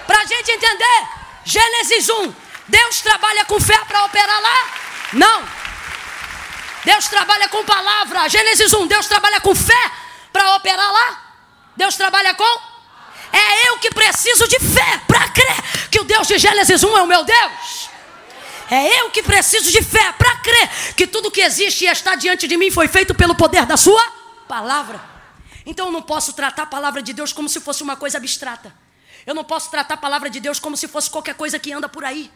[0.08, 1.08] Para a gente entender,
[1.44, 2.34] Gênesis 1.
[2.66, 4.70] Deus trabalha com fé para operar lá?
[5.12, 5.48] Não.
[6.82, 8.26] Deus trabalha com palavra.
[8.26, 9.92] Gênesis 1, Deus trabalha com fé
[10.32, 11.22] para operar lá?
[11.76, 12.60] Deus trabalha com?
[13.30, 17.02] É eu que preciso de fé para crer que o Deus de Gênesis 1 é
[17.02, 17.90] o meu Deus.
[18.70, 22.48] É eu que preciso de fé para crer que tudo que existe e está diante
[22.48, 24.02] de mim foi feito pelo poder da Sua
[24.48, 24.98] palavra.
[25.66, 28.74] Então eu não posso tratar a palavra de Deus como se fosse uma coisa abstrata.
[29.28, 31.86] Eu não posso tratar a palavra de Deus como se fosse qualquer coisa que anda
[31.86, 32.30] por aí.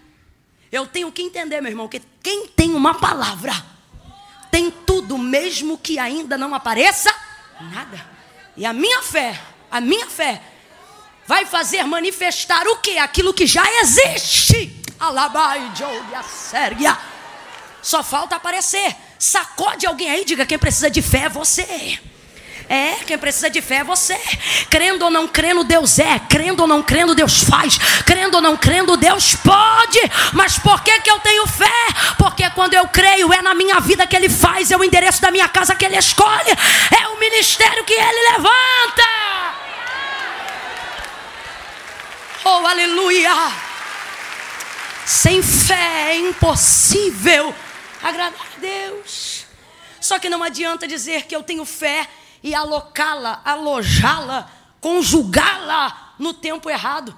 [0.71, 3.55] Eu tenho que entender, meu irmão, que quem tem uma palavra
[4.51, 7.11] tem tudo, mesmo que ainda não apareça
[7.59, 8.07] nada.
[8.55, 10.43] E a minha fé, a minha fé,
[11.27, 12.99] vai fazer manifestar o que?
[12.99, 14.83] Aquilo que já existe.
[15.01, 15.73] Alabai,
[16.15, 16.99] a Sérgia.
[17.81, 18.95] Só falta aparecer.
[19.19, 21.99] Sacode alguém aí, diga quem precisa de fé é você.
[22.73, 24.19] É, quem precisa de fé é você.
[24.71, 26.19] Crendo ou não crendo, Deus é.
[26.21, 27.77] Crendo ou não crendo, Deus faz.
[28.07, 30.01] Crendo ou não crendo, Deus pode.
[30.33, 31.67] Mas por que, que eu tenho fé?
[32.17, 35.31] Porque quando eu creio, é na minha vida que Ele faz, é o endereço da
[35.31, 36.49] minha casa que Ele escolhe,
[36.99, 39.03] é o ministério que Ele levanta.
[42.43, 43.53] Oh, aleluia!
[45.05, 47.55] Sem fé é impossível
[48.03, 49.45] agradar a Deus.
[50.01, 52.09] Só que não adianta dizer que eu tenho fé
[52.43, 54.51] e alocá-la, alojá-la,
[54.81, 57.17] conjugá-la no tempo errado.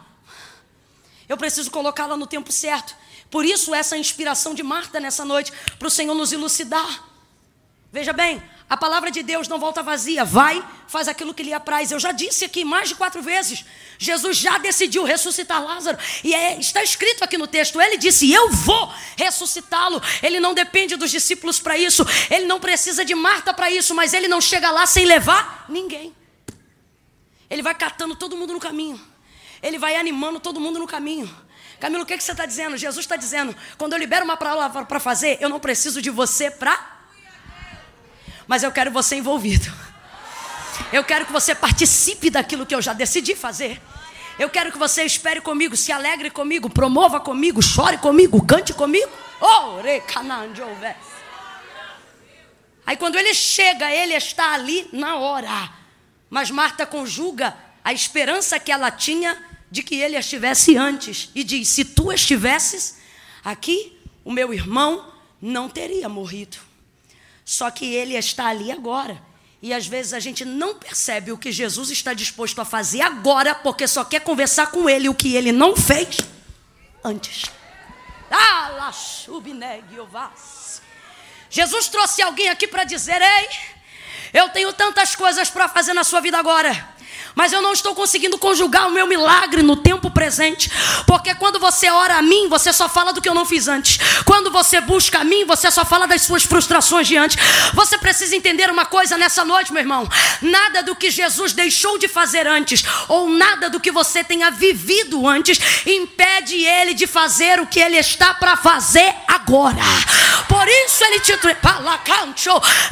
[1.28, 2.94] Eu preciso colocá-la no tempo certo.
[3.30, 7.13] Por isso, essa inspiração de Marta nessa noite, para o Senhor nos elucidar.
[7.94, 10.24] Veja bem, a palavra de Deus não volta vazia.
[10.24, 11.92] Vai, faz aquilo que lhe apraz.
[11.92, 13.64] Eu já disse aqui mais de quatro vezes.
[13.98, 15.96] Jesus já decidiu ressuscitar Lázaro.
[16.24, 17.80] E é, está escrito aqui no texto.
[17.80, 20.02] Ele disse: Eu vou ressuscitá-lo.
[20.20, 22.04] Ele não depende dos discípulos para isso.
[22.28, 23.94] Ele não precisa de Marta para isso.
[23.94, 26.12] Mas ele não chega lá sem levar ninguém.
[27.48, 29.00] Ele vai catando todo mundo no caminho.
[29.62, 31.32] Ele vai animando todo mundo no caminho.
[31.78, 32.76] Camilo, o que, que você está dizendo?
[32.76, 36.50] Jesus está dizendo: quando eu libero uma palavra para fazer, eu não preciso de você
[36.50, 36.93] para
[38.46, 39.72] mas eu quero você envolvido.
[40.92, 43.80] Eu quero que você participe daquilo que eu já decidi fazer.
[44.38, 49.10] Eu quero que você espere comigo, se alegre comigo, promova comigo, chore comigo, cante comigo.
[52.86, 55.70] Aí quando ele chega, ele está ali na hora.
[56.28, 61.68] Mas Marta conjuga a esperança que ela tinha de que ele estivesse antes e diz:
[61.68, 62.98] Se tu estivesses
[63.44, 66.56] aqui, o meu irmão não teria morrido.
[67.44, 69.20] Só que ele está ali agora.
[69.60, 73.54] E às vezes a gente não percebe o que Jesus está disposto a fazer agora,
[73.54, 76.18] porque só quer conversar com ele o que ele não fez
[77.02, 77.44] antes.
[81.50, 83.48] Jesus trouxe alguém aqui para dizer: Ei,
[84.32, 86.93] eu tenho tantas coisas para fazer na sua vida agora
[87.34, 90.70] mas eu não estou conseguindo conjugar o meu milagre no tempo presente,
[91.06, 93.98] porque quando você ora a mim, você só fala do que eu não fiz antes.
[94.24, 97.36] Quando você busca a mim, você só fala das suas frustrações de antes.
[97.74, 100.08] Você precisa entender uma coisa nessa noite, meu irmão:
[100.40, 105.26] nada do que Jesus deixou de fazer antes, ou nada do que você tenha vivido
[105.26, 109.82] antes, impede ele de fazer o que ele está para fazer agora.
[110.48, 111.34] Por isso ele te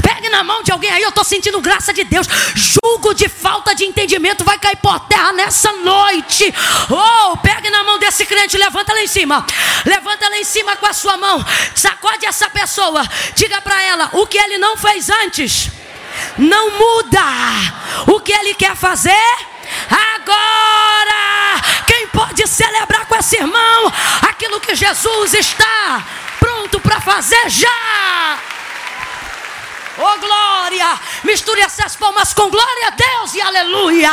[0.02, 2.26] pegue na mão de alguém aí, eu estou sentindo graça de Deus.
[2.54, 6.52] Julgo de falta de entendimento vai cair por terra nessa noite.
[6.90, 9.44] Oh, pegue na mão desse crente, levanta lá em cima.
[9.84, 11.44] Levanta lá em cima com a sua mão.
[11.74, 13.02] Sacode essa pessoa.
[13.34, 15.70] Diga para ela o que ele não fez antes.
[16.38, 17.24] Não muda.
[18.06, 19.36] O que ele quer fazer
[19.90, 21.60] agora.
[21.86, 26.04] Quem pode celebrar com esse irmão aquilo que Jesus está
[26.38, 28.38] pronto para fazer já?
[29.98, 30.86] Oh glória!
[31.24, 34.10] Misture essas palmas com glória a Deus e aleluia!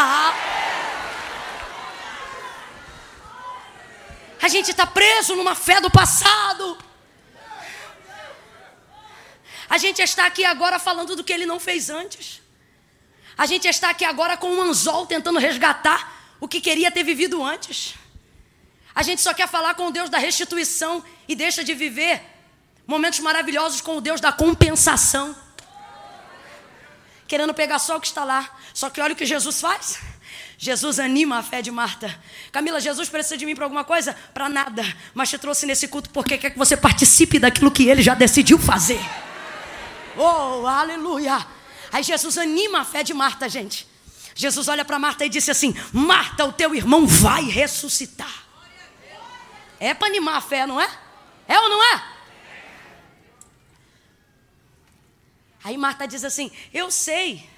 [4.41, 6.77] A gente está preso numa fé do passado.
[9.69, 12.41] A gente está aqui agora falando do que ele não fez antes.
[13.38, 17.43] A gente está aqui agora com um anzol tentando resgatar o que queria ter vivido
[17.43, 17.93] antes.
[18.95, 22.21] A gente só quer falar com o Deus da restituição e deixa de viver
[22.88, 25.36] momentos maravilhosos com o Deus da compensação.
[27.30, 28.49] Querendo pegar só o que está lá.
[28.73, 29.99] Só que olha o que Jesus faz.
[30.57, 32.19] Jesus anima a fé de Marta.
[32.51, 34.13] Camila, Jesus precisa de mim para alguma coisa?
[34.34, 34.84] Para nada.
[35.13, 38.57] Mas te trouxe nesse culto porque quer que você participe daquilo que ele já decidiu
[38.57, 38.99] fazer.
[40.17, 41.45] Oh, aleluia.
[41.91, 43.88] Aí Jesus anima a fé de Marta, gente.
[44.34, 48.47] Jesus olha para Marta e disse assim: Marta, o teu irmão vai ressuscitar.
[49.80, 50.89] É para animar a fé, não é?
[51.47, 52.03] É ou não é?
[55.64, 57.49] Aí Marta diz assim: Eu sei.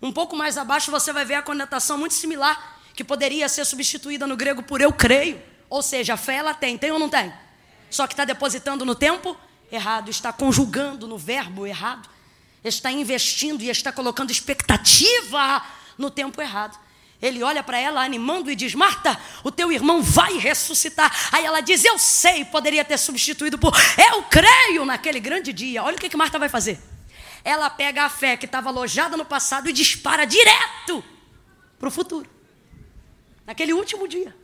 [0.00, 4.26] Um pouco mais abaixo você vai ver a conotação muito similar, que poderia ser substituída
[4.26, 5.42] no grego por eu creio.
[5.68, 7.32] Ou seja, a fé ela tem, tem ou não tem?
[7.90, 9.36] Só que está depositando no tempo
[9.70, 12.08] errado, está conjugando no verbo errado,
[12.62, 15.64] está investindo e está colocando expectativa
[15.96, 16.78] no tempo errado.
[17.20, 21.10] Ele olha para ela animando e diz: Marta, o teu irmão vai ressuscitar.
[21.32, 23.74] Aí ela diz: Eu sei, poderia ter substituído por
[24.12, 25.82] eu creio naquele grande dia.
[25.82, 26.78] Olha o que, que Marta vai fazer.
[27.42, 31.02] Ela pega a fé que estava alojada no passado e dispara direto
[31.78, 32.28] para o futuro.
[33.46, 34.34] Naquele último dia.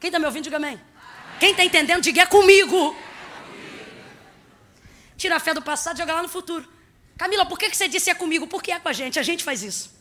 [0.00, 0.80] Quem está me ouvindo, diga amém.
[1.38, 2.96] Quem está entendendo, diga é comigo.
[5.16, 6.68] Tira a fé do passado e joga lá no futuro.
[7.16, 8.46] Camila, por que, que você disse é comigo?
[8.46, 9.95] Porque é com a gente, a gente faz isso.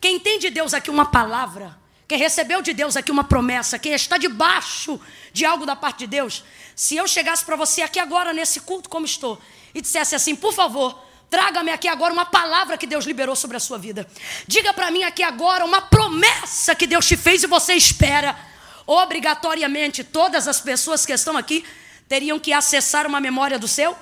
[0.00, 1.76] Quem tem de Deus aqui uma palavra,
[2.08, 5.00] quem recebeu de Deus aqui uma promessa, quem está debaixo
[5.32, 6.44] de algo da parte de Deus,
[6.74, 9.40] se eu chegasse para você aqui agora, nesse culto como estou,
[9.74, 13.60] e dissesse assim, por favor, traga-me aqui agora uma palavra que Deus liberou sobre a
[13.60, 14.06] sua vida.
[14.46, 18.38] Diga para mim aqui agora uma promessa que Deus te fez e você espera.
[18.86, 21.64] Obrigatoriamente, todas as pessoas que estão aqui
[22.08, 23.96] teriam que acessar uma memória do seu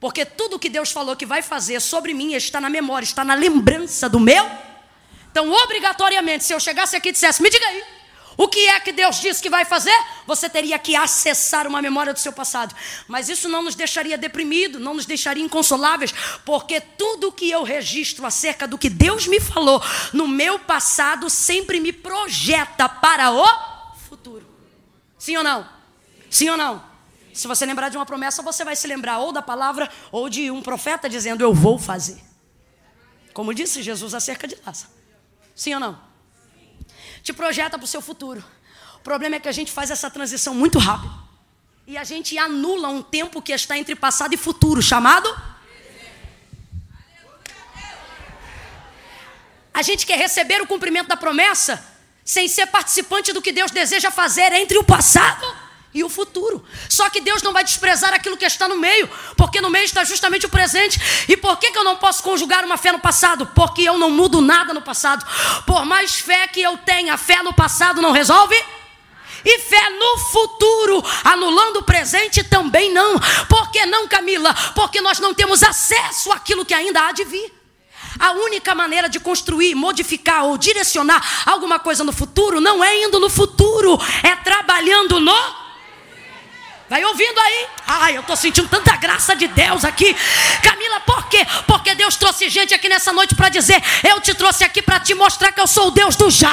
[0.00, 3.34] porque tudo que Deus falou que vai fazer sobre mim está na memória, está na
[3.34, 4.50] lembrança do meu.
[5.30, 7.84] Então, obrigatoriamente, se eu chegasse aqui e dissesse, me diga aí,
[8.36, 9.94] o que é que Deus disse que vai fazer?
[10.26, 12.74] Você teria que acessar uma memória do seu passado.
[13.06, 18.24] Mas isso não nos deixaria deprimidos, não nos deixaria inconsoláveis, porque tudo que eu registro
[18.24, 19.82] acerca do que Deus me falou
[20.14, 23.46] no meu passado sempre me projeta para o
[24.08, 24.46] futuro.
[25.18, 25.68] Sim ou não?
[26.30, 26.89] Sim ou não?
[27.40, 30.50] Se você lembrar de uma promessa, você vai se lembrar ou da palavra ou de
[30.50, 32.22] um profeta dizendo: Eu vou fazer.
[33.32, 34.90] Como disse Jesus acerca de Lázaro.
[35.54, 35.98] Sim ou não?
[37.22, 38.44] Te projeta para o seu futuro.
[38.96, 41.14] O problema é que a gente faz essa transição muito rápido.
[41.86, 45.34] E a gente anula um tempo que está entre passado e futuro, chamado.
[49.72, 51.82] A gente quer receber o cumprimento da promessa
[52.22, 55.59] sem ser participante do que Deus deseja fazer entre o passado
[55.92, 56.64] e o futuro.
[56.88, 60.04] Só que Deus não vai desprezar aquilo que está no meio, porque no meio está
[60.04, 61.00] justamente o presente.
[61.28, 63.46] E por que, que eu não posso conjugar uma fé no passado?
[63.54, 65.24] Porque eu não mudo nada no passado.
[65.66, 68.56] Por mais fé que eu tenha, fé no passado não resolve.
[69.44, 73.18] E fé no futuro, anulando o presente também não.
[73.48, 74.54] Por que não, Camila?
[74.74, 77.52] Porque nós não temos acesso àquilo que ainda há de vir.
[78.18, 83.18] A única maneira de construir, modificar ou direcionar alguma coisa no futuro não é indo
[83.18, 85.69] no futuro, é trabalhando no
[86.90, 87.68] Vai ouvindo aí?
[87.86, 90.12] Ai, eu estou sentindo tanta graça de Deus aqui.
[90.60, 91.46] Camila, por quê?
[91.64, 95.14] Porque Deus trouxe gente aqui nessa noite para dizer: Eu te trouxe aqui para te
[95.14, 96.50] mostrar que eu sou o Deus do já.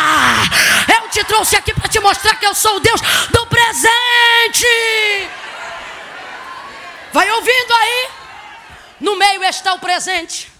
[0.96, 4.68] Eu te trouxe aqui para te mostrar que eu sou o Deus do presente.
[7.12, 8.08] Vai ouvindo aí?
[9.00, 10.52] No meio está o presente.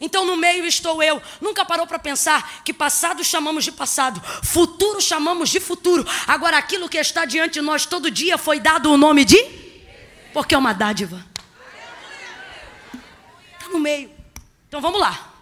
[0.00, 1.20] Então no meio estou eu.
[1.40, 6.06] Nunca parou para pensar que passado chamamos de passado, futuro chamamos de futuro.
[6.26, 9.42] Agora aquilo que está diante de nós todo dia foi dado o nome de?
[10.32, 11.24] Porque é uma dádiva.
[13.54, 14.10] Está no meio.
[14.68, 15.32] Então vamos lá.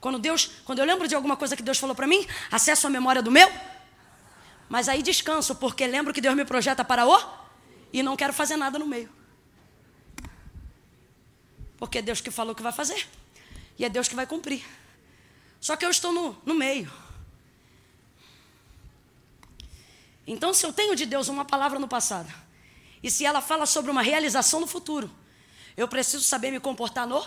[0.00, 2.90] Quando Deus, quando eu lembro de alguma coisa que Deus falou para mim, acesso a
[2.90, 3.52] memória do meu.
[4.68, 7.20] Mas aí descanso, porque lembro que Deus me projeta para o
[7.92, 9.10] e não quero fazer nada no meio.
[11.76, 13.06] Porque é Deus que falou que vai fazer.
[13.78, 14.64] E é Deus que vai cumprir.
[15.60, 16.90] Só que eu estou no, no meio.
[20.26, 22.32] Então, se eu tenho de Deus uma palavra no passado,
[23.02, 25.10] e se ela fala sobre uma realização no futuro,
[25.76, 27.24] eu preciso saber me comportar no.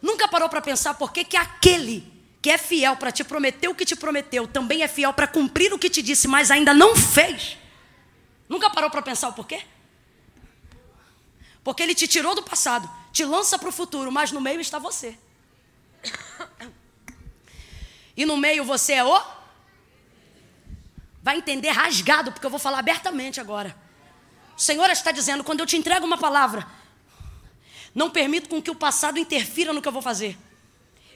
[0.00, 3.74] Nunca parou para pensar por que, que aquele que é fiel para te prometer o
[3.74, 6.96] que te prometeu, também é fiel para cumprir o que te disse, mas ainda não
[6.96, 7.56] fez?
[8.48, 9.62] Nunca parou para pensar o porquê?
[11.62, 14.78] Porque ele te tirou do passado, te lança para o futuro, mas no meio está
[14.78, 15.16] você.
[18.16, 19.22] E no meio você é o?
[21.22, 23.76] vai entender rasgado, porque eu vou falar abertamente agora.
[24.56, 26.66] O Senhor está dizendo: quando eu te entrego uma palavra,
[27.94, 30.36] não permito com que o passado interfira no que eu vou fazer.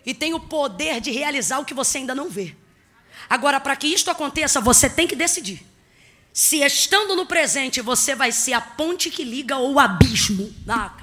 [0.04, 2.54] E tenho o poder de realizar o que você ainda não vê.
[3.28, 5.66] Agora, para que isto aconteça, você tem que decidir.
[6.32, 10.54] Se estando no presente, você vai ser a ponte que liga ou o abismo.
[10.68, 10.94] Ah,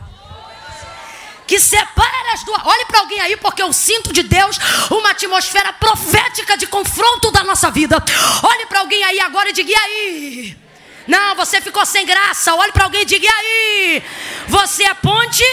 [1.47, 2.61] que separa as duas.
[2.65, 4.57] Olhe para alguém aí, porque eu sinto de Deus
[4.89, 8.03] uma atmosfera profética de confronto da nossa vida.
[8.43, 10.57] Olhe para alguém aí agora e diga: e aí?
[11.07, 12.53] Não, você ficou sem graça.
[12.55, 14.03] Olhe para alguém e diga: e aí?
[14.47, 15.43] Você é ponte?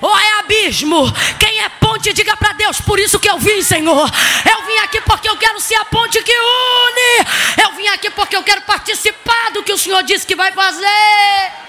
[0.00, 1.10] ou é abismo?
[1.38, 2.78] Quem é ponte, diga para Deus.
[2.80, 4.10] Por isso que eu vim, Senhor.
[4.50, 7.26] Eu vim aqui porque eu quero ser a ponte que une.
[7.62, 11.63] Eu vim aqui porque eu quero participar do que o Senhor disse que vai fazer.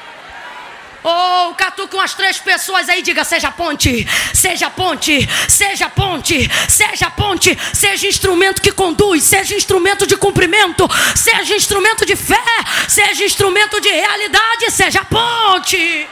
[1.08, 7.56] Oh, catuque umas três pessoas aí, diga: seja ponte, seja ponte, seja ponte, seja ponte,
[7.76, 12.42] seja instrumento que conduz, seja instrumento de cumprimento, seja instrumento de fé,
[12.90, 16.10] seja instrumento de realidade, seja ponte.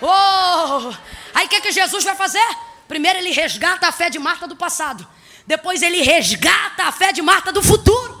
[0.00, 0.94] Oh!
[1.34, 2.56] Aí o que, que Jesus vai fazer?
[2.88, 5.06] Primeiro ele resgata a fé de Marta do passado.
[5.46, 8.18] Depois ele resgata a fé de Marta do futuro.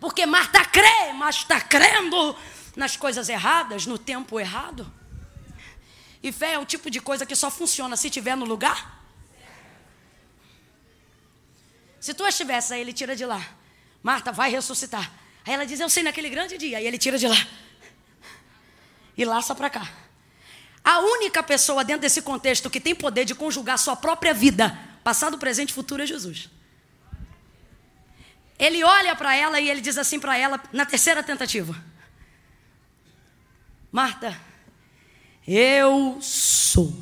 [0.00, 2.34] Porque Marta crê, mas está crendo
[2.78, 4.90] nas coisas erradas, no tempo errado.
[6.22, 9.02] E fé é o tipo de coisa que só funciona se estiver no lugar.
[11.98, 13.44] Se tu estivesse, aí ele tira de lá.
[14.00, 15.10] Marta vai ressuscitar.
[15.44, 16.78] Aí ela diz: Eu sei naquele grande dia.
[16.78, 17.46] Aí ele tira de lá.
[19.16, 19.90] E laça para cá.
[20.84, 25.36] A única pessoa dentro desse contexto que tem poder de conjugar sua própria vida, passado,
[25.36, 26.48] presente e futuro, é Jesus.
[28.56, 31.74] Ele olha para ela e ele diz assim para ela, na terceira tentativa:
[33.90, 34.38] Marta,
[35.46, 36.92] eu sou.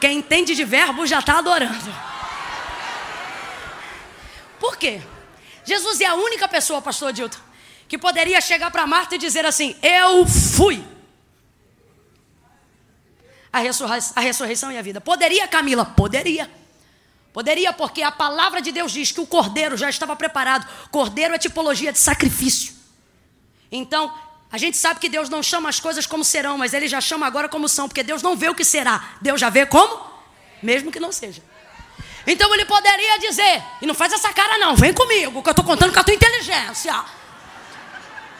[0.00, 1.94] Quem entende de verbo já está adorando.
[4.60, 5.00] Por quê?
[5.64, 7.38] Jesus é a única pessoa, pastor Adilton,
[7.88, 10.84] que poderia chegar para Marta e dizer assim: Eu fui
[13.52, 15.00] a, ressurrei a ressurreição e a vida.
[15.00, 15.84] Poderia, Camila?
[15.84, 16.50] Poderia.
[17.32, 20.68] Poderia, porque a palavra de Deus diz que o cordeiro já estava preparado.
[20.90, 22.83] Cordeiro é tipologia de sacrifício.
[23.76, 24.14] Então,
[24.52, 27.26] a gente sabe que Deus não chama as coisas como serão, mas Ele já chama
[27.26, 30.00] agora como são, porque Deus não vê o que será, Deus já vê como,
[30.62, 31.42] mesmo que não seja.
[32.24, 35.64] Então Ele poderia dizer, e não faz essa cara não, vem comigo, que eu estou
[35.64, 37.04] contando com a tua inteligência.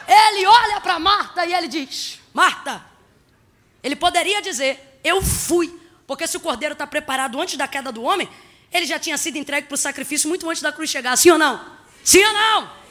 [0.06, 2.84] Ele olha para Marta e ele diz: Marta,
[3.82, 5.80] ele poderia dizer, eu fui.
[6.06, 8.28] Porque se o cordeiro está preparado antes da queda do homem,
[8.70, 11.16] ele já tinha sido entregue para o sacrifício muito antes da cruz chegar.
[11.16, 11.64] Sim ou não?
[12.04, 12.83] Sim ou não?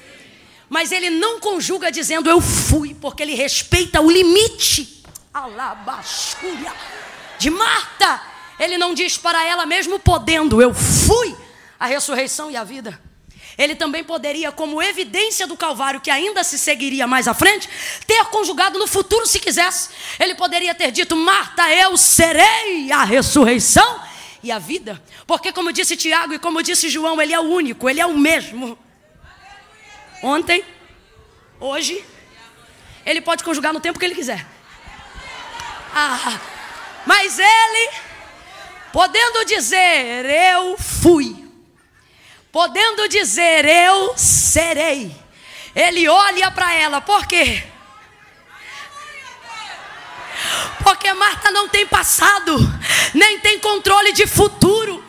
[0.70, 5.03] Mas ele não conjuga dizendo eu fui, porque ele respeita o limite.
[5.34, 6.74] Alabascúria
[7.38, 8.22] de Marta.
[8.59, 11.36] Ele não diz para ela, mesmo podendo, eu fui
[11.80, 12.99] a ressurreição e a vida.
[13.57, 17.70] Ele também poderia, como evidência do Calvário, que ainda se seguiria mais à frente,
[18.07, 19.89] ter conjugado no futuro se quisesse.
[20.20, 24.01] Ele poderia ter dito: Marta, eu serei a ressurreição
[24.41, 25.01] e a vida.
[25.28, 28.18] Porque, como disse Tiago e como disse João, ele é o único, ele é o
[28.18, 28.78] mesmo.
[30.24, 30.65] Ontem,
[31.59, 32.03] hoje,
[33.05, 34.43] ele pode conjugar no tempo que ele quiser.
[35.93, 36.39] Ah,
[37.05, 37.91] mas ele,
[38.91, 41.43] podendo dizer, eu fui
[42.53, 45.13] podendo dizer eu serei.
[45.76, 47.63] Ele olha para ela, por quê?
[50.84, 52.55] Porque Marta não tem passado,
[53.15, 55.03] nem tem controle de futuro.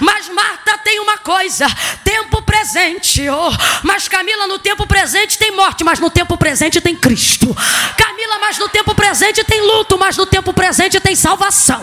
[0.00, 1.66] Mas Marta tem uma coisa:
[2.04, 3.28] tempo presente.
[3.28, 3.50] Oh,
[3.82, 7.54] mas Camila, no tempo presente tem morte, mas no tempo presente tem Cristo.
[7.96, 11.82] Camila, mas no tempo presente tem luto, mas no tempo presente tem salvação.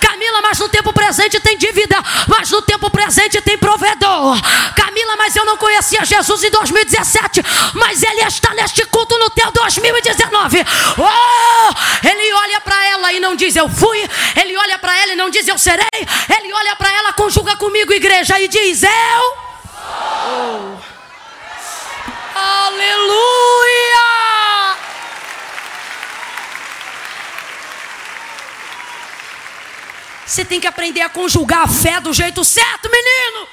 [0.00, 1.96] Camila, mas no tempo presente tem dívida,
[2.26, 4.36] mas no tempo presente tem provedor.
[4.74, 7.40] Camila, mas eu não conhecia Jesus em 2017,
[7.74, 10.64] mas ele está neste culto no teu 2019.
[10.98, 13.98] Oh, ele olha para ela e não diz eu fui,
[14.34, 17.92] ele olha para ela e não diz eu serei, ele olha para ela, conjuga comigo,
[17.92, 19.47] igreja, e diz eu.
[20.30, 20.78] Oh.
[22.34, 24.08] Aleluia!
[30.26, 33.48] Você tem que aprender a conjugar a fé do jeito certo, menino.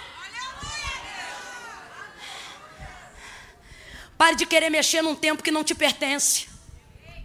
[4.17, 6.47] Pare de querer mexer num tempo que não te pertence.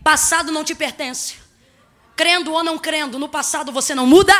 [0.02, 1.36] Passado não te pertence.
[2.16, 4.34] Crendo ou não crendo, no passado você não muda.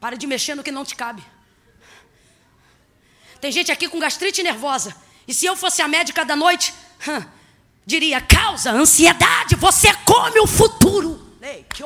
[0.00, 1.22] Pare de mexer no que não te cabe.
[3.40, 4.94] Tem gente aqui com gastrite nervosa.
[5.26, 6.72] E se eu fosse a médica da noite,
[7.06, 7.22] hum,
[7.86, 11.20] diria: causa ansiedade, você come o futuro.
[11.40, 11.82] Ei, que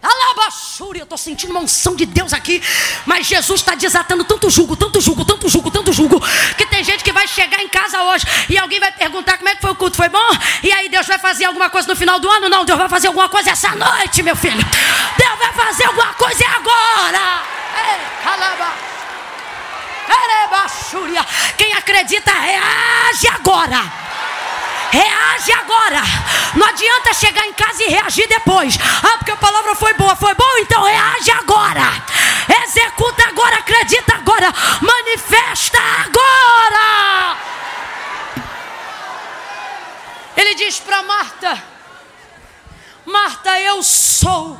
[0.00, 2.62] Alabaxúria, eu estou sentindo uma unção de Deus aqui.
[3.04, 6.20] Mas Jesus está desatando tanto jugo, tanto jugo, tanto jugo, tanto jugo.
[6.56, 9.56] Que tem gente que vai chegar em casa hoje e alguém vai perguntar como é
[9.56, 10.28] que foi o culto, foi bom?
[10.62, 12.48] E aí Deus vai fazer alguma coisa no final do ano?
[12.48, 14.56] Não, Deus vai fazer alguma coisa essa noite, meu filho.
[15.18, 17.42] Deus vai fazer alguma coisa agora.
[21.56, 23.82] Quem acredita, reage agora.
[24.90, 26.02] Reage agora.
[26.54, 28.78] Não adianta chegar em casa e reagir depois.
[29.02, 30.16] Ah, porque a palavra foi boa.
[30.16, 30.58] Foi bom?
[30.58, 31.92] Então reage agora.
[32.64, 33.56] Executa agora.
[33.56, 34.52] Acredita agora.
[34.80, 37.36] Manifesta agora.
[40.36, 41.62] Ele diz para Marta:
[43.04, 44.58] Marta, eu sou.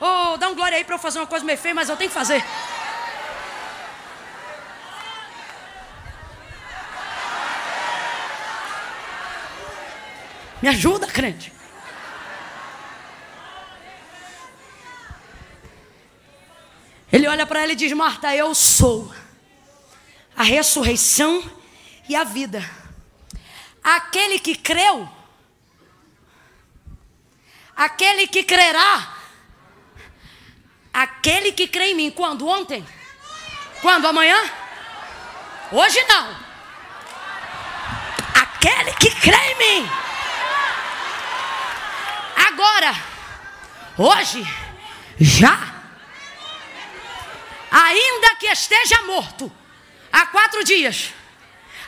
[0.00, 2.10] Oh, dá um glória aí para eu fazer uma coisa meio feia, mas eu tenho
[2.10, 2.44] que fazer.
[10.64, 11.52] Me ajuda, crente.
[17.12, 19.14] Ele olha para ela e diz: Marta, eu sou
[20.34, 21.44] a ressurreição
[22.08, 22.64] e a vida.
[23.82, 25.06] Aquele que creu,
[27.76, 29.18] aquele que crerá,
[30.94, 32.10] aquele que crê em mim.
[32.10, 32.48] Quando?
[32.48, 32.82] Ontem?
[33.82, 34.06] Quando?
[34.06, 34.42] Amanhã?
[35.70, 36.34] Hoje não.
[38.32, 40.04] Aquele que crê em mim
[42.54, 42.94] agora,
[43.98, 44.46] hoje,
[45.18, 45.74] já.
[47.70, 49.50] Ainda que esteja morto,
[50.12, 51.12] há quatro dias,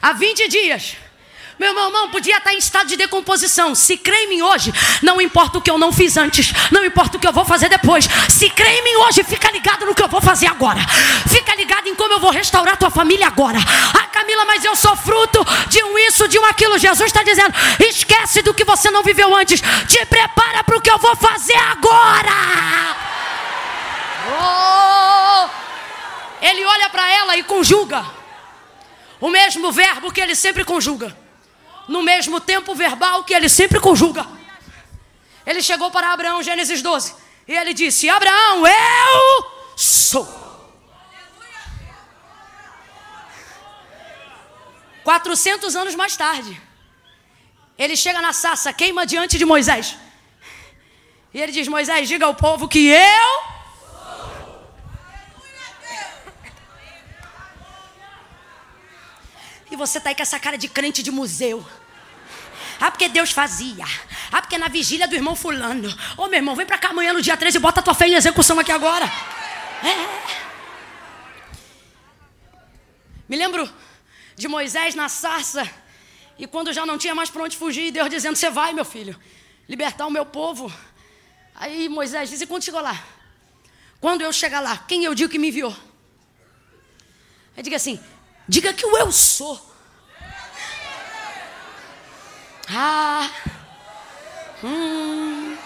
[0.03, 0.97] há vinte dias,
[1.59, 3.75] meu irmão podia estar em estado de decomposição.
[3.75, 7.17] Se crê em mim hoje, não importa o que eu não fiz antes, não importa
[7.17, 8.09] o que eu vou fazer depois.
[8.29, 10.81] Se crê em mim hoje, fica ligado no que eu vou fazer agora.
[11.29, 13.59] Fica ligado em como eu vou restaurar tua família agora.
[13.95, 16.79] Ah, Camila, mas eu sou fruto de um isso, de um aquilo.
[16.79, 19.61] Jesus está dizendo: esquece do que você não viveu antes.
[19.61, 22.97] Te prepara para o que eu vou fazer agora.
[24.41, 25.49] Oh!
[26.43, 28.05] Ele olha para ela e conjuga
[29.21, 31.26] o mesmo verbo que ele sempre conjuga
[31.89, 34.27] no mesmo tempo verbal que ele sempre conjuga.
[35.47, 37.15] Ele chegou para Abraão, Gênesis 12,
[37.47, 40.47] e ele disse: Abraão, eu sou.
[45.05, 46.61] 400 anos mais tarde,
[47.79, 49.97] ele chega na sassa, queima diante de Moisés.
[51.33, 53.56] E ele diz: Moisés, diga ao povo que eu.
[59.77, 61.67] Você está aí com essa cara de crente de museu.
[62.81, 63.85] Ah, porque Deus fazia.
[64.31, 65.89] Ah, porque na vigília do irmão fulano.
[66.17, 68.15] Ô, meu irmão, vem para cá amanhã no dia 13 e bota tua fé em
[68.15, 69.07] execução aqui agora.
[69.83, 70.47] É.
[73.29, 73.69] Me lembro
[74.37, 75.69] de Moisés na sarça.
[76.39, 79.19] E quando já não tinha mais para onde fugir, Deus dizendo: Você vai, meu filho,
[79.69, 80.73] libertar o meu povo.
[81.55, 83.03] Aí Moisés disse: E quando chegou lá?
[84.01, 85.75] Quando eu chegar lá, quem eu digo que me enviou?
[87.57, 87.99] Aí diga assim:
[88.49, 89.61] Diga que o eu sou.
[92.69, 93.31] Ah.
[94.63, 95.57] Hum.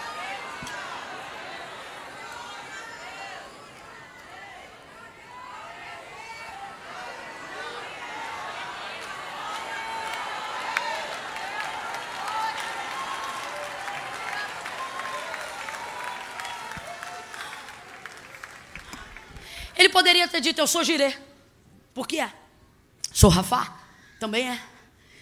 [19.77, 21.15] Ele poderia ter dito: Eu sou girê.
[21.93, 22.40] Por que é?
[23.21, 23.71] Sou Rafá?
[24.19, 24.59] Também é.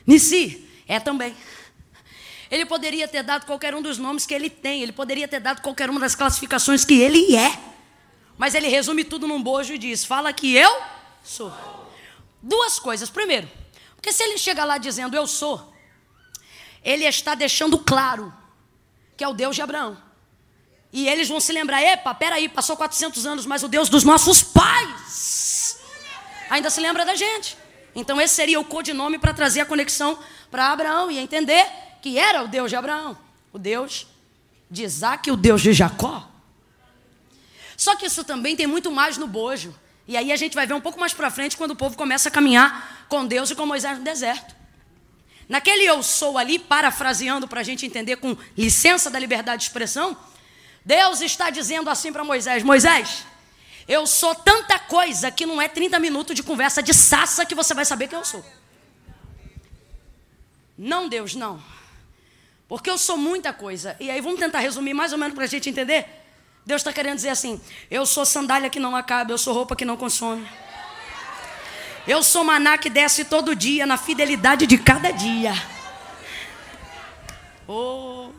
[0.08, 0.66] Nissi?
[0.88, 1.36] É também.
[2.50, 5.62] Ele poderia ter dado qualquer um dos nomes que ele tem, ele poderia ter dado
[5.62, 7.60] qualquer uma das classificações que ele é.
[8.38, 10.82] Mas ele resume tudo num bojo e diz: Fala que eu
[11.22, 11.54] sou.
[12.42, 13.10] Duas coisas.
[13.10, 13.52] Primeiro,
[13.98, 15.74] porque se ele chega lá dizendo eu sou,
[16.82, 18.34] ele está deixando claro
[19.18, 20.02] que é o Deus de Abraão.
[20.94, 24.42] E eles vão se lembrar: epa, peraí, passou 400 anos, mas o Deus dos nossos
[24.42, 25.82] pais
[26.50, 27.59] ainda se lembra da gente.
[27.96, 30.18] Então esse seria o codinome para trazer a conexão
[30.50, 31.66] para Abraão e entender
[32.02, 33.18] que era o Deus de Abraão,
[33.52, 34.08] o Deus
[34.70, 36.30] de Isaac e o Deus de Jacó.
[37.76, 39.74] Só que isso também tem muito mais no bojo.
[40.08, 42.30] E aí a gente vai ver um pouco mais para frente quando o povo começa
[42.30, 44.56] a caminhar com Deus e com Moisés no deserto.
[45.48, 50.16] Naquele eu sou ali, parafraseando para a gente entender com licença da liberdade de expressão,
[50.86, 53.26] Deus está dizendo assim para Moisés: Moisés,
[53.90, 57.74] eu sou tanta coisa que não é 30 minutos de conversa de sassa que você
[57.74, 58.46] vai saber quem eu sou.
[60.78, 61.60] Não, Deus, não.
[62.68, 63.98] Porque eu sou muita coisa.
[64.00, 66.06] E aí vamos tentar resumir mais ou menos para a gente entender?
[66.64, 67.60] Deus está querendo dizer assim:
[67.90, 70.48] eu sou sandália que não acaba, eu sou roupa que não consome.
[72.08, 75.54] Eu sou maná que desce todo dia na fidelidade de cada dia.
[77.68, 78.30] Oh.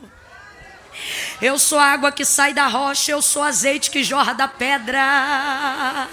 [1.41, 6.07] Eu sou a água que sai da rocha, eu sou azeite que jorra da pedra.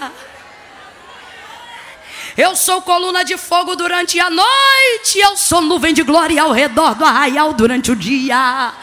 [2.35, 6.95] Eu sou coluna de fogo durante a noite, eu sou nuvem de glória ao redor
[6.95, 8.73] do arraial durante o dia.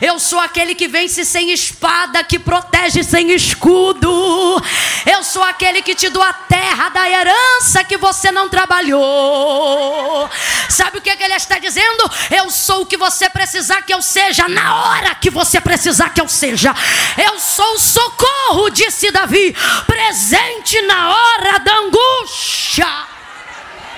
[0.00, 4.62] Eu sou aquele que vence sem espada, que protege sem escudo.
[5.10, 10.30] Eu sou aquele que te dou a terra da herança que você não trabalhou.
[10.68, 12.10] Sabe o que, é que ele está dizendo?
[12.30, 16.20] Eu sou o que você precisar que eu seja, na hora que você precisar que
[16.20, 16.74] eu seja.
[17.16, 19.54] Eu sou o socorro, disse Davi,
[19.86, 23.17] presente na hora da angústia.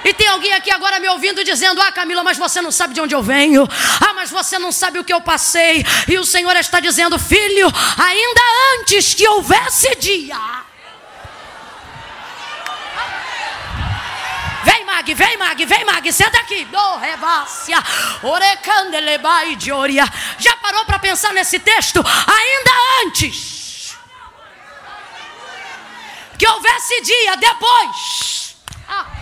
[0.05, 3.01] E tem alguém aqui agora me ouvindo dizendo: Ah, Camila, mas você não sabe de
[3.01, 3.69] onde eu venho.
[4.01, 5.85] Ah, mas você não sabe o que eu passei.
[6.09, 7.67] E o Senhor está dizendo: Filho,
[7.99, 8.41] ainda
[8.75, 10.39] antes que houvesse dia.
[14.63, 16.67] Vem, Mag, vem, Mag, vem, Mag, senta aqui.
[19.57, 20.05] De oria.
[20.39, 21.99] Já parou para pensar nesse texto?
[21.99, 23.51] Ainda antes
[26.39, 28.57] que houvesse dia, depois.
[28.89, 29.20] Ah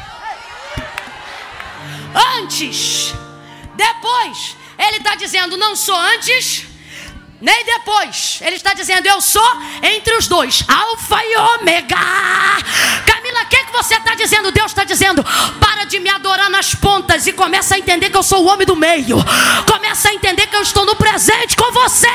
[2.14, 3.14] antes,
[3.74, 4.56] depois.
[4.78, 6.64] Ele está dizendo: não sou antes,
[7.40, 8.40] nem depois.
[8.42, 9.50] Ele está dizendo: eu sou
[9.82, 11.96] entre os dois, Alfa e Ômega.
[13.06, 14.52] Camila, o que, é que você está dizendo?
[14.52, 15.24] Deus está dizendo:
[15.60, 18.66] para de me adorar nas pontas e começa a entender que eu sou o homem
[18.66, 19.16] do meio.
[19.70, 22.08] Começa a entender que eu estou no presente com você.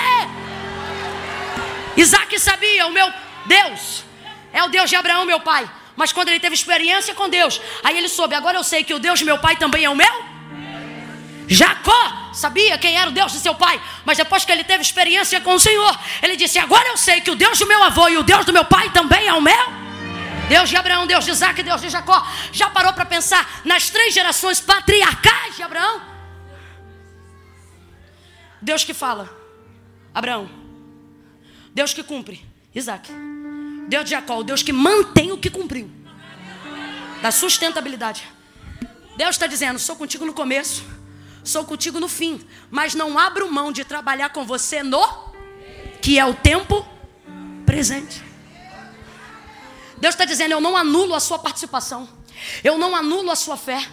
[1.98, 3.12] Isaac sabia: o meu
[3.46, 4.04] Deus
[4.52, 5.70] é o Deus de Abraão, meu pai.
[5.96, 9.00] Mas quando ele teve experiência com Deus, aí ele soube: agora eu sei que o
[9.00, 10.34] Deus de meu pai também é o meu.
[11.48, 15.40] Jacó sabia quem era o Deus de seu pai, mas depois que ele teve experiência
[15.42, 18.18] com o Senhor, ele disse: Agora eu sei que o Deus do meu avô e
[18.18, 19.84] o Deus do meu pai também é o meu.
[20.50, 22.26] Deus de Abraão, Deus de Isaac, Deus de Jacó.
[22.52, 26.02] Já parou para pensar nas três gerações patriarcais de Abraão?
[28.62, 29.30] Deus que fala,
[30.14, 30.50] Abraão.
[31.74, 33.12] Deus que cumpre, Isaac.
[33.88, 35.90] Deus de Jacó, Deus que mantém o que cumpriu.
[37.22, 38.28] Da sustentabilidade.
[39.16, 40.84] Deus está dizendo: sou contigo no começo,
[41.44, 45.34] sou contigo no fim, mas não abro mão de trabalhar com você no
[46.02, 46.86] que é o tempo
[47.66, 48.22] presente.
[49.98, 52.10] Deus está dizendo: eu não anulo a sua participação,
[52.64, 53.88] eu não anulo a sua fé.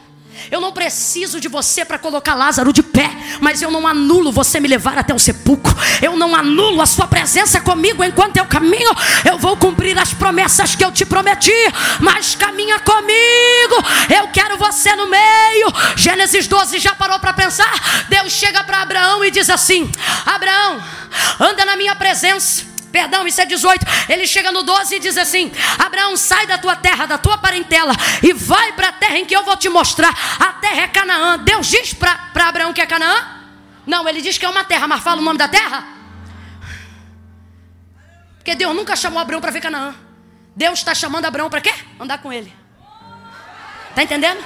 [0.51, 3.11] Eu não preciso de você para colocar Lázaro de pé,
[3.41, 5.75] mas eu não anulo você me levar até o sepulcro.
[6.03, 8.91] Eu não anulo a sua presença comigo enquanto eu caminho.
[9.25, 11.53] Eu vou cumprir as promessas que eu te prometi,
[12.01, 13.85] mas caminha comigo.
[14.15, 15.73] Eu quero você no meio.
[15.97, 18.07] Gênesis 12 já parou para pensar?
[18.09, 19.91] Deus chega para Abraão e diz assim:
[20.27, 20.83] Abraão,
[21.41, 23.87] anda na minha presença Perdão, isso é 18.
[24.09, 27.95] Ele chega no 12 e diz assim: Abraão, sai da tua terra, da tua parentela,
[28.23, 30.13] e vai para a terra em que eu vou te mostrar.
[30.39, 31.39] A terra é Canaã.
[31.39, 33.41] Deus diz para Abraão que é Canaã?
[33.87, 35.85] Não, ele diz que é uma terra, mas fala o nome da terra?
[38.39, 39.95] Porque Deus nunca chamou Abraão para ver Canaã.
[40.57, 41.73] Deus está chamando Abraão para quê?
[41.99, 42.53] Andar com ele.
[43.91, 44.45] Está entendendo?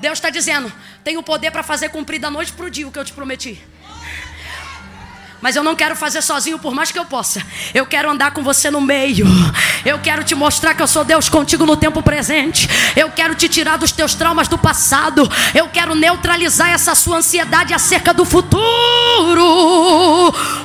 [0.00, 0.72] Deus está dizendo:
[1.04, 3.62] tenho poder para fazer cumprir da noite para o dia o que eu te prometi.
[5.40, 7.42] Mas eu não quero fazer sozinho por mais que eu possa.
[7.72, 9.26] Eu quero andar com você no meio.
[9.84, 12.68] Eu quero te mostrar que eu sou Deus contigo no tempo presente.
[12.94, 15.28] Eu quero te tirar dos teus traumas do passado.
[15.54, 18.62] Eu quero neutralizar essa sua ansiedade acerca do futuro.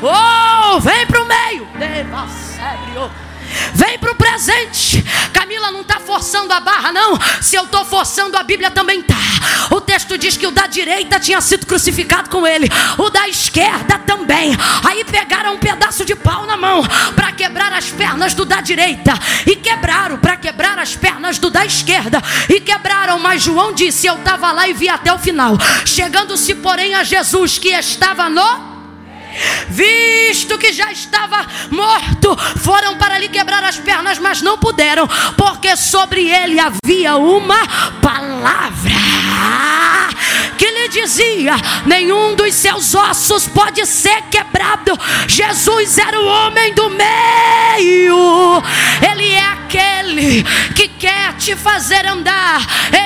[0.02, 1.66] Oh, vem pro meio.
[1.78, 3.25] Deva sério.
[3.74, 5.04] Vem para o presente.
[5.34, 7.20] Camila não está forçando a barra, não.
[7.42, 9.16] Se eu estou forçando, a Bíblia também está.
[9.72, 14.00] O texto diz que o da direita tinha sido crucificado com ele, o da esquerda
[14.00, 14.56] também.
[14.88, 16.84] Aí pegaram um pedaço de pau na mão
[17.16, 19.14] para quebrar as pernas do da direita
[19.46, 23.20] e quebraram para quebrar as pernas do da esquerda e quebraram.
[23.20, 25.58] Mas João disse: Eu estava lá e vi até o final.
[25.86, 28.75] Chegando-se, porém, a Jesus que estava no
[29.70, 35.08] visto que já estava morto, foram para lhe quebrar as pernas, mas não puderam,
[35.38, 37.68] porque sobre ele havia uma
[38.02, 38.92] palavra
[40.58, 41.56] que lhe dizia:
[41.86, 44.98] nenhum dos seus ossos pode ser quebrado.
[45.28, 48.64] Jesus era o homem do meio,
[49.12, 52.62] ele é aquele que quer te fazer andar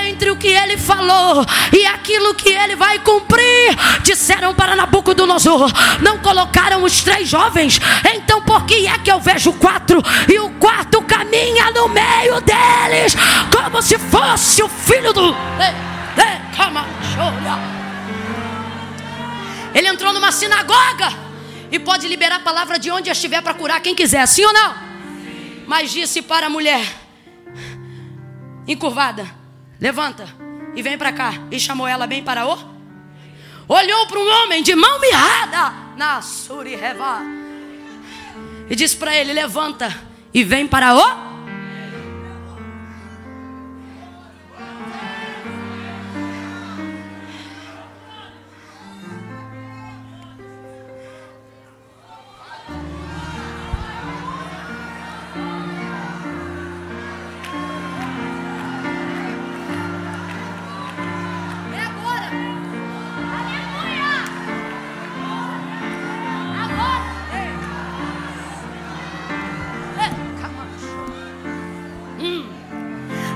[0.08, 3.76] entre o que ele falou e aquilo que ele vai cumprir.
[4.04, 5.72] Disseram para Nabucodonosor:
[6.02, 7.80] não colocaram os três jovens,
[8.14, 10.02] então por que é que eu vejo quatro
[10.32, 13.16] e o quarto caminha no meio deles,
[13.52, 15.36] como se fosse o filho do.
[19.74, 21.14] Ele entrou numa sinagoga
[21.72, 24.76] e pode liberar a palavra de onde estiver para curar quem quiser, sim ou não?
[25.68, 26.84] Mas disse para a mulher,
[28.68, 29.28] encurvada:
[29.80, 30.28] Levanta
[30.76, 31.34] e vem para cá.
[31.52, 32.58] E chamou ela bem para o.
[33.68, 37.20] Olhou para um homem de mão mirrada na Suriheva.
[38.70, 39.94] E disse para ele: Levanta
[40.34, 41.29] e vem para o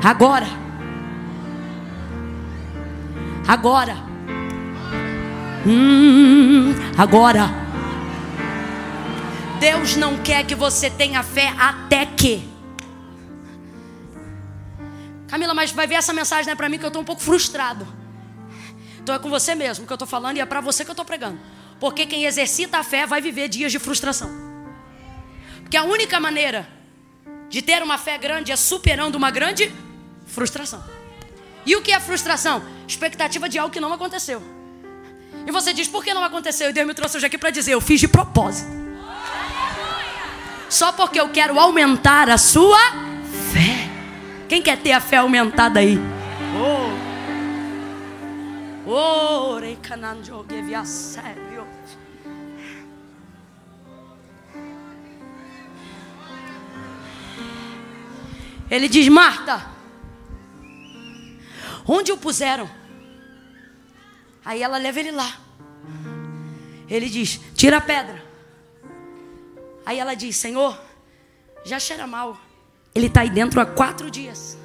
[0.03, 0.47] Agora.
[3.47, 3.95] Agora.
[5.65, 7.49] Hum, agora.
[9.61, 12.43] Deus não quer que você tenha fé até que.
[15.29, 17.87] Camila, mas vai ver essa mensagem né, para mim que eu estou um pouco frustrado.
[19.01, 20.93] Então é com você mesmo que eu estou falando e é para você que eu
[20.93, 21.39] estou pregando.
[21.79, 24.29] Porque quem exercita a fé vai viver dias de frustração.
[25.61, 26.67] Porque a única maneira
[27.49, 29.71] de ter uma fé grande é superando uma grande
[30.33, 30.83] Frustração.
[31.63, 32.63] E o que é frustração?
[32.87, 34.41] Expectativa de algo que não aconteceu.
[35.45, 36.71] E você diz, por que não aconteceu?
[36.71, 38.71] E Deus me trouxe hoje aqui para dizer, eu fiz de propósito.
[40.69, 42.79] Só porque eu quero aumentar a sua
[43.53, 43.87] fé.
[44.49, 45.99] Quem quer ter a fé aumentada aí?
[46.57, 47.03] Oh.
[48.85, 49.59] Oh,
[58.69, 59.72] Ele diz, Marta,
[61.87, 62.69] Onde o puseram?
[64.43, 65.39] Aí ela leva ele lá.
[66.89, 68.23] Ele diz: Tira a pedra.
[69.85, 70.79] Aí ela diz: Senhor,
[71.63, 72.37] já cheira mal.
[72.93, 74.57] Ele está aí dentro há quatro dias.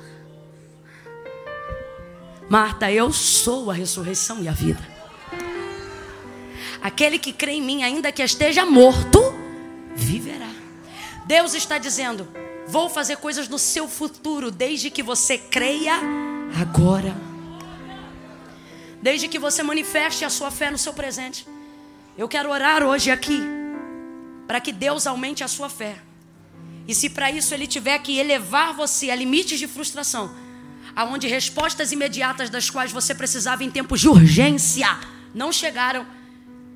[2.48, 4.86] Marta, eu sou a ressurreição e a vida.
[6.80, 9.20] Aquele que crê em mim, ainda que esteja morto,
[9.94, 10.50] viverá.
[11.26, 12.28] Deus está dizendo:
[12.66, 16.00] Vou fazer coisas no seu futuro, desde que você creia
[16.57, 17.14] agora.
[19.03, 21.46] Desde que você manifeste a sua fé no seu presente.
[22.16, 23.40] Eu quero orar hoje aqui
[24.46, 25.99] para que Deus aumente a sua fé.
[26.86, 30.34] E se para isso ele tiver que elevar você a limites de frustração,
[30.96, 34.88] aonde respostas imediatas das quais você precisava em tempos de urgência
[35.34, 36.07] não chegaram,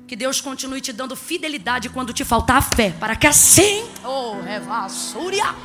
[0.07, 5.55] que Deus continue te dando fidelidade quando te faltar fé, para que assim, oh, revassúria,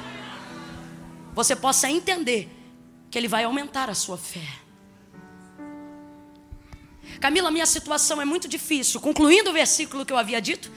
[1.35, 2.58] você possa entender
[3.11, 4.47] que Ele vai aumentar a sua fé.
[7.21, 9.01] Camila, minha situação é muito difícil.
[9.01, 10.71] Concluindo o versículo que eu havia dito,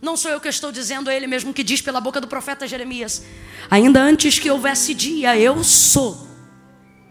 [0.00, 2.66] não sou eu que estou dizendo, é Ele mesmo que diz pela boca do profeta
[2.66, 3.24] Jeremias:
[3.70, 6.26] Ainda antes que houvesse dia, eu sou,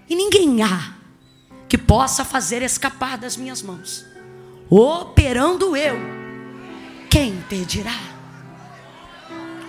[0.10, 0.96] e ninguém há
[1.70, 4.06] que possa fazer escapar das minhas mãos.
[4.70, 5.98] Operando eu,
[7.10, 7.98] quem impedirá?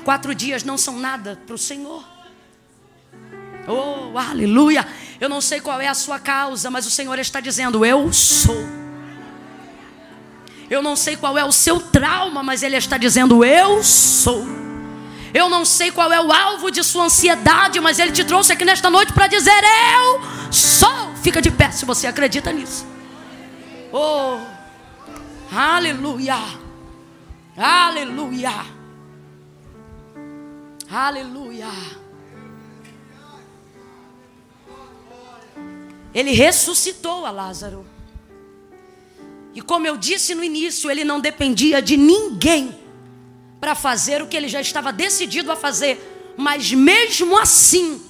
[0.05, 2.12] Quatro dias não são nada para o Senhor.
[3.67, 4.87] Oh, aleluia.
[5.21, 8.57] Eu não sei qual é a sua causa, mas o Senhor está dizendo: Eu sou.
[10.69, 14.45] Eu não sei qual é o seu trauma, mas Ele está dizendo: Eu sou.
[15.35, 18.65] Eu não sei qual é o alvo de sua ansiedade, mas Ele te trouxe aqui
[18.65, 21.13] nesta noite para dizer: Eu sou.
[21.23, 22.85] Fica de pé se você acredita nisso.
[23.93, 24.39] Oh,
[25.55, 26.37] aleluia.
[27.57, 28.53] Aleluia.
[30.91, 32.02] Aleluia.
[36.15, 37.87] Ele ressuscitou a Lázaro.
[39.55, 42.79] E como eu disse no início, ele não dependia de ninguém
[43.61, 46.35] para fazer o que ele já estava decidido a fazer.
[46.37, 48.03] Mas mesmo assim,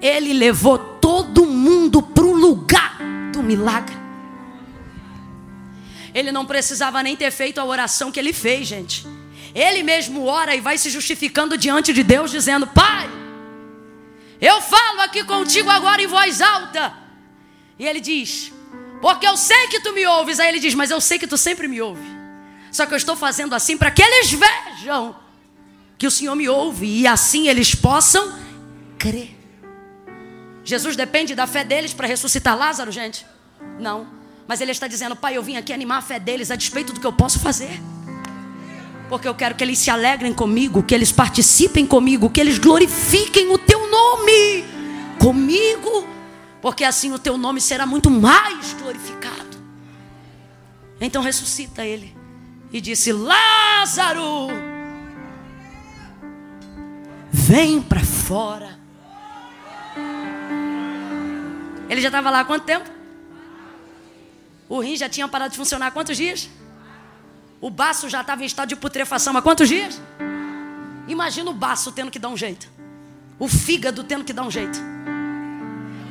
[0.00, 2.98] ele levou todo mundo para o lugar
[3.32, 3.96] do milagre.
[6.14, 9.06] Ele não precisava nem ter feito a oração que ele fez, gente.
[9.54, 13.08] Ele mesmo ora e vai se justificando diante de Deus, dizendo: Pai,
[14.40, 17.05] eu falo aqui contigo agora em voz alta
[17.78, 18.52] e ele diz:
[19.00, 20.40] Porque eu sei que tu me ouves.
[20.40, 22.16] Aí ele diz: Mas eu sei que tu sempre me ouve.
[22.72, 25.16] Só que eu estou fazendo assim para que eles vejam
[25.98, 28.38] que o Senhor me ouve e assim eles possam
[28.98, 29.34] crer.
[30.64, 33.24] Jesus depende da fé deles para ressuscitar Lázaro, gente?
[33.78, 34.06] Não.
[34.48, 37.00] Mas ele está dizendo: Pai, eu vim aqui animar a fé deles a despeito do
[37.00, 37.80] que eu posso fazer.
[39.08, 43.52] Porque eu quero que eles se alegrem comigo, que eles participem comigo, que eles glorifiquem
[43.52, 44.64] o teu nome
[45.20, 46.15] comigo
[46.66, 49.56] porque assim o teu nome será muito mais glorificado.
[51.00, 52.12] Então ressuscita ele
[52.72, 54.48] e disse: Lázaro,
[57.30, 58.80] vem para fora.
[61.88, 62.90] Ele já estava lá há quanto tempo?
[64.68, 66.50] O rim já tinha parado de funcionar há quantos dias?
[67.60, 70.02] O baço já estava em estado de putrefação há quantos dias?
[71.06, 72.68] Imagina o baço tendo que dar um jeito.
[73.38, 74.96] O fígado tendo que dar um jeito.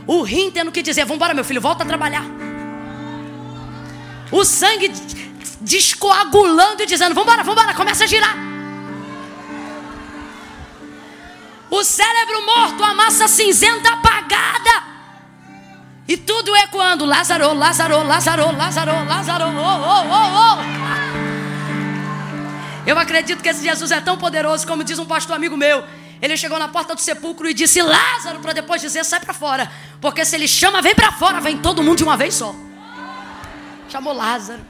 [0.07, 2.25] O rim tendo que dizer: Vambora, meu filho, volta a trabalhar.
[4.31, 4.89] O sangue
[5.61, 8.35] descoagulando e dizendo: Vambora, vambora, começa a girar.
[11.69, 14.83] O cérebro morto, a massa cinzenta apagada.
[16.07, 21.25] E tudo ecoando: Lázaro, Lázaro, Lázaro, Lázaro, Lázaro, oh, oh, oh, oh.
[22.85, 25.83] Eu acredito que esse Jesus é tão poderoso, como diz um pastor amigo meu.
[26.21, 29.71] Ele chegou na porta do sepulcro e disse Lázaro, para depois dizer sai para fora.
[29.99, 32.55] Porque se ele chama, vem para fora, vem todo mundo de uma vez só.
[33.89, 34.65] Chamou Lázaro.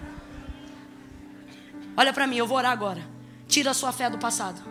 [1.96, 3.02] Olha para mim, eu vou orar agora.
[3.48, 4.62] Tira a sua fé do passado.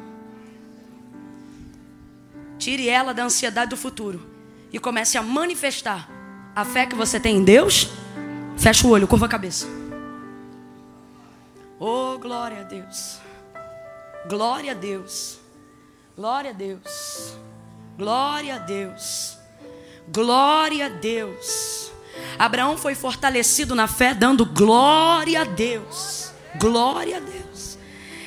[2.58, 4.30] Tire ela da ansiedade do futuro.
[4.72, 6.08] E comece a manifestar
[6.54, 7.88] a fé que você tem em Deus.
[8.56, 9.66] Fecha o olho, curva a cabeça.
[11.78, 13.18] Oh, glória a Deus.
[14.28, 15.43] Glória a Deus.
[16.16, 17.36] Glória a Deus.
[17.98, 19.36] Glória a Deus.
[20.08, 21.92] Glória a Deus.
[22.38, 26.32] Abraão foi fortalecido na fé, dando glória a Deus.
[26.56, 27.78] Glória a Deus.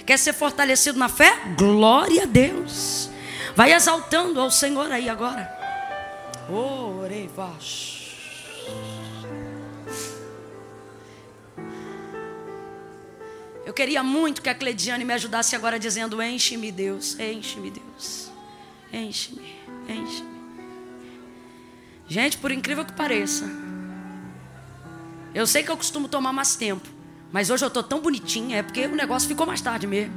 [0.06, 1.34] Quer ser fortalecido na fé?
[1.58, 3.10] Glória a Deus.
[3.56, 5.56] Vai exaltando ao Senhor aí agora.
[6.50, 7.42] Orei, oh,
[13.68, 18.32] Eu queria muito que a Clediane me ajudasse agora dizendo: Enche-me, Deus, enche-me, Deus,
[18.94, 19.58] enche-me,
[19.90, 20.38] enche-me.
[22.08, 23.44] Gente, por incrível que pareça,
[25.36, 26.88] eu sei que eu costumo tomar mais tempo,
[27.30, 30.14] mas hoje eu estou tão bonitinha, é porque o negócio ficou mais tarde mesmo.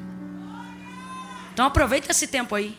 [1.53, 2.78] Então aproveita esse tempo aí.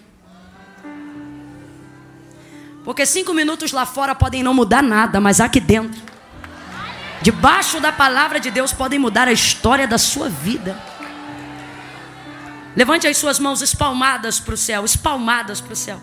[2.86, 6.01] Porque cinco minutos lá fora podem não mudar nada, mas aqui dentro
[7.22, 10.82] debaixo da palavra de Deus, podem mudar a história da sua vida.
[12.76, 16.01] Levante as suas mãos espalmadas para o céu, espalmadas para o céu.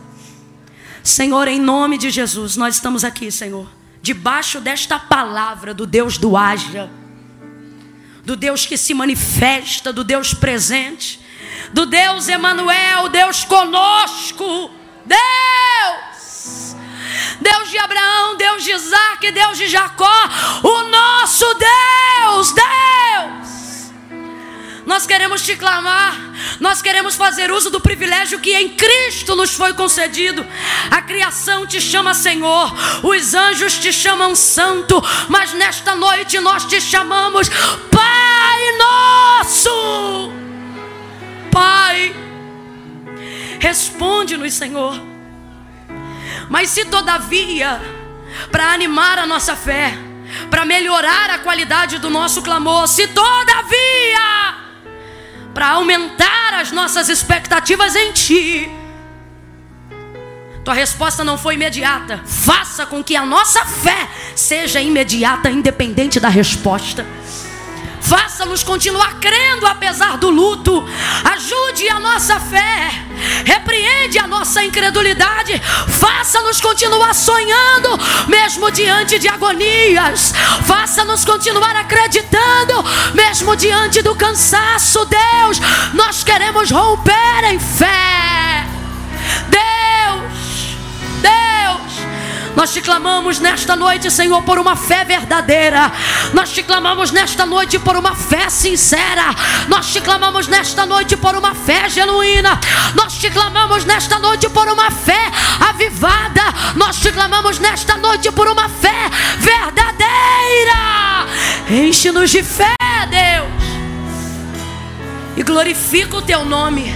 [1.02, 3.68] Senhor, em nome de Jesus, nós estamos aqui, Senhor,
[4.02, 6.90] debaixo desta palavra do Deus do haja,
[8.24, 11.20] do Deus que se manifesta, do Deus presente,
[11.72, 14.70] do Deus Emanuel, Deus conosco.
[15.06, 16.07] Deus!
[17.40, 20.28] Deus de Abraão, Deus de Isaac, Deus de Jacó,
[20.62, 23.58] o nosso Deus, Deus.
[24.88, 26.16] Nós queremos te clamar,
[26.60, 30.46] nós queremos fazer uso do privilégio que em Cristo nos foi concedido.
[30.90, 32.72] A criação te chama Senhor,
[33.02, 37.50] os anjos te chamam Santo, mas nesta noite nós te chamamos
[37.90, 40.32] Pai Nosso.
[41.52, 42.14] Pai,
[43.60, 45.07] responde-nos, Senhor.
[46.48, 47.80] Mas se todavia,
[48.50, 49.96] para animar a nossa fé,
[50.50, 54.54] para melhorar a qualidade do nosso clamor, se todavia,
[55.54, 58.70] para aumentar as nossas expectativas em Ti,
[60.64, 62.20] tua resposta não foi imediata.
[62.26, 64.06] Faça com que a nossa fé
[64.36, 67.06] seja imediata, independente da resposta.
[68.08, 70.82] Faça-nos continuar crendo apesar do luto.
[71.24, 72.90] Ajude a nossa fé.
[73.44, 75.60] Repreende a nossa incredulidade.
[75.88, 77.90] Faça-nos continuar sonhando,
[78.26, 80.32] mesmo diante de agonias.
[80.66, 82.82] Faça-nos continuar acreditando,
[83.12, 85.04] mesmo diante do cansaço.
[85.04, 85.58] Deus,
[85.92, 88.66] nós queremos romper em fé.
[89.50, 90.76] Deus,
[91.20, 92.07] Deus.
[92.58, 95.92] Nós te clamamos nesta noite, Senhor, por uma fé verdadeira.
[96.34, 99.32] Nós te clamamos nesta noite por uma fé sincera.
[99.68, 102.58] Nós te clamamos nesta noite por uma fé genuína.
[102.96, 105.30] Nós te clamamos nesta noite por uma fé
[105.70, 106.42] avivada.
[106.74, 111.28] Nós te clamamos nesta noite por uma fé verdadeira.
[111.70, 112.74] Enche-nos de fé,
[113.08, 113.68] Deus.
[115.36, 116.92] E glorifica o teu nome.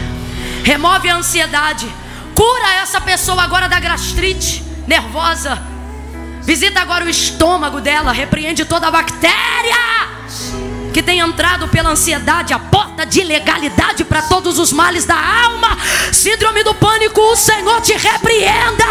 [0.65, 1.87] Remove a ansiedade.
[2.35, 5.61] Cura essa pessoa agora da gastrite nervosa.
[6.43, 10.03] Visita agora o estômago dela, repreende toda a bactéria
[10.93, 15.79] que tem entrado pela ansiedade, a porta de ilegalidade para todos os males da alma,
[16.13, 18.85] síndrome do pânico, o Senhor te repreenda,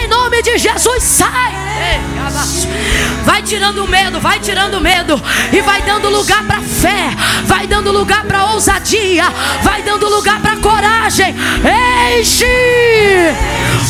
[0.00, 1.52] em nome de Jesus, sai.
[3.24, 5.20] Vai tirando o medo, vai tirando o medo,
[5.52, 7.10] e vai dando lugar para fé,
[7.44, 9.24] vai dando lugar para ousadia,
[9.62, 11.34] vai dando lugar para coragem.
[12.16, 12.46] Enche!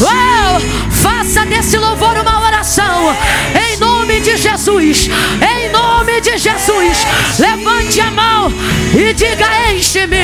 [0.01, 0.61] Uau!
[0.91, 3.17] Faça desse louvor uma oração,
[3.55, 7.07] em nome de Jesus, em nome de Jesus.
[7.39, 8.53] Levante a mão
[8.95, 10.17] e diga: Enche-me.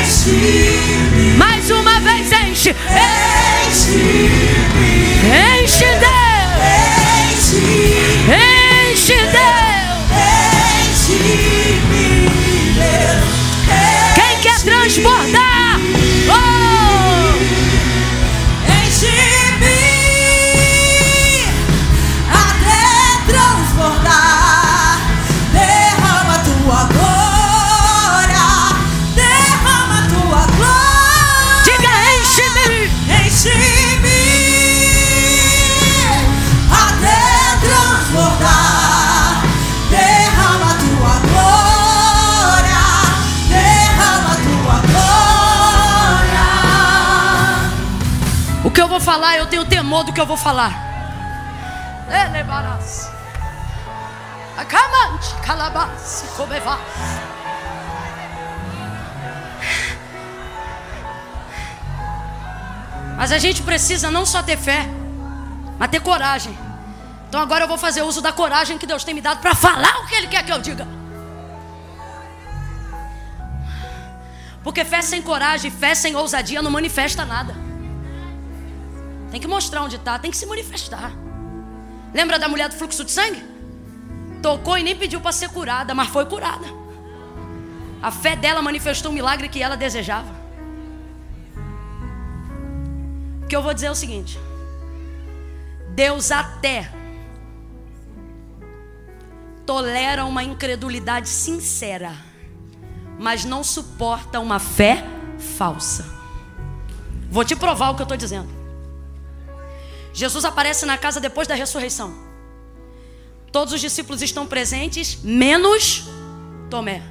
[0.00, 2.76] Enche Mais uma vez, enche.
[3.70, 4.52] Enche-me.
[5.62, 5.86] Enche
[49.12, 50.72] falar, eu tenho temor do que eu vou falar.
[54.56, 55.34] Acamante.
[63.18, 64.88] Mas a gente precisa não só ter fé,
[65.78, 66.56] mas ter coragem.
[67.28, 69.94] Então agora eu vou fazer uso da coragem que Deus tem me dado para falar
[70.00, 70.88] o que Ele quer que eu diga.
[74.64, 77.71] Porque fé sem coragem, fé sem ousadia não manifesta nada.
[79.32, 81.10] Tem que mostrar onde está, tem que se manifestar.
[82.14, 83.42] Lembra da mulher do fluxo de sangue?
[84.40, 86.66] Tocou e nem pediu para ser curada, mas foi curada.
[88.00, 90.42] A fé dela manifestou o milagre que ela desejava.
[93.52, 94.40] que eu vou dizer é o seguinte:
[95.90, 96.90] Deus até
[99.66, 102.14] tolera uma incredulidade sincera,
[103.18, 105.04] mas não suporta uma fé
[105.58, 106.06] falsa.
[107.30, 108.61] Vou te provar o que eu estou dizendo.
[110.12, 112.14] Jesus aparece na casa depois da ressurreição.
[113.50, 116.04] Todos os discípulos estão presentes, menos
[116.70, 117.02] Tomé.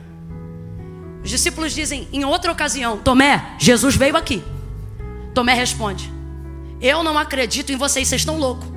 [1.24, 4.44] Os discípulos dizem em outra ocasião: Tomé, Jesus veio aqui.
[5.34, 6.12] Tomé responde:
[6.82, 8.68] eu não acredito em vocês, vocês estão loucos.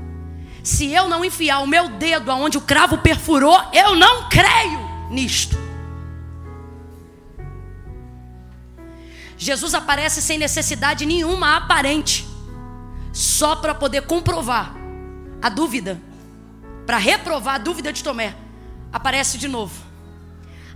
[0.62, 4.78] Se eu não enfiar o meu dedo aonde o cravo perfurou, eu não creio
[5.10, 5.56] nisto.
[9.38, 12.26] Jesus aparece sem necessidade nenhuma aparente,
[13.14, 14.74] só para poder comprovar
[15.40, 16.00] a dúvida,
[16.84, 18.34] para reprovar a dúvida de Tomé.
[18.92, 19.72] Aparece de novo.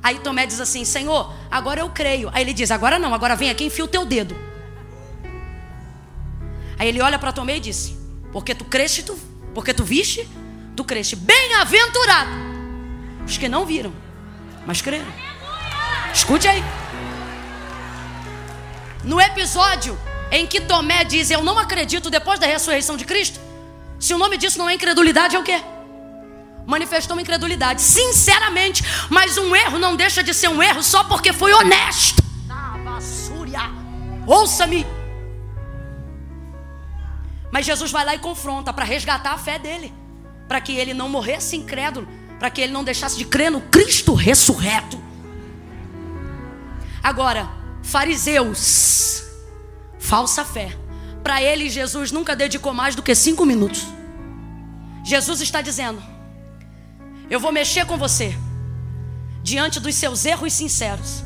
[0.01, 2.31] Aí Tomé diz assim: Senhor, agora eu creio.
[2.33, 4.37] Aí ele diz: Agora não, agora vem aqui e enfia o teu dedo.
[6.79, 7.99] Aí ele olha para Tomé e disse:
[8.33, 9.19] Porque tu creste, tu,
[9.53, 10.27] porque tu viste,
[10.77, 11.17] tu creste.
[11.17, 12.31] Bem-aventurado
[13.27, 13.93] os que não viram,
[14.65, 15.13] mas creram.
[16.15, 16.63] Escute aí.
[19.03, 19.99] No episódio
[20.31, 23.41] em que Tomé diz: Eu não acredito depois da ressurreição de Cristo,
[23.99, 25.61] se o nome disso não é incredulidade, é o quê?
[26.67, 31.53] Manifestou incredulidade, sinceramente, mas um erro não deixa de ser um erro só porque foi
[31.53, 32.23] honesto.
[34.27, 34.87] Ouça-me.
[37.51, 39.93] Mas Jesus vai lá e confronta para resgatar a fé dele,
[40.47, 42.07] para que ele não morresse incrédulo,
[42.39, 45.03] para que ele não deixasse de crer no Cristo ressurreto.
[47.03, 47.49] Agora,
[47.83, 49.23] fariseus,
[50.09, 50.75] falsa fé.
[51.23, 53.87] Para ele, Jesus nunca dedicou mais do que cinco minutos.
[55.05, 56.03] Jesus está dizendo:
[57.29, 58.35] Eu vou mexer com você
[59.43, 61.23] diante dos seus erros sinceros,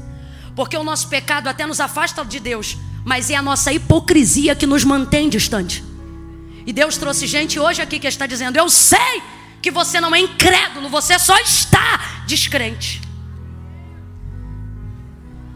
[0.57, 4.67] porque o nosso pecado até nos afasta de Deus, mas é a nossa hipocrisia que
[4.67, 5.85] nos mantém distante.
[6.67, 9.23] E Deus trouxe gente hoje aqui que está dizendo: Eu sei
[9.63, 13.01] que você não é incrédulo, você só está descrente.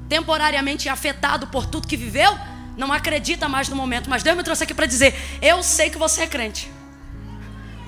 [0.08, 2.32] Temporariamente afetado por tudo que viveu,
[2.76, 4.10] não acredita mais no momento.
[4.10, 6.70] Mas Deus me trouxe aqui para dizer: Eu sei que você é crente.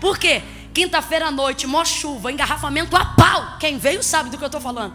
[0.01, 0.43] Por quê?
[0.72, 3.59] Quinta-feira à noite, mó chuva, engarrafamento a pau.
[3.59, 4.95] Quem veio sabe do que eu estou falando.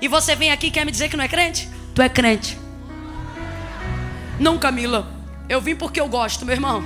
[0.00, 1.68] E você vem aqui e quer me dizer que não é crente?
[1.94, 2.58] Tu é crente.
[4.38, 5.12] Não, Camila.
[5.48, 6.84] Eu vim porque eu gosto, meu irmão.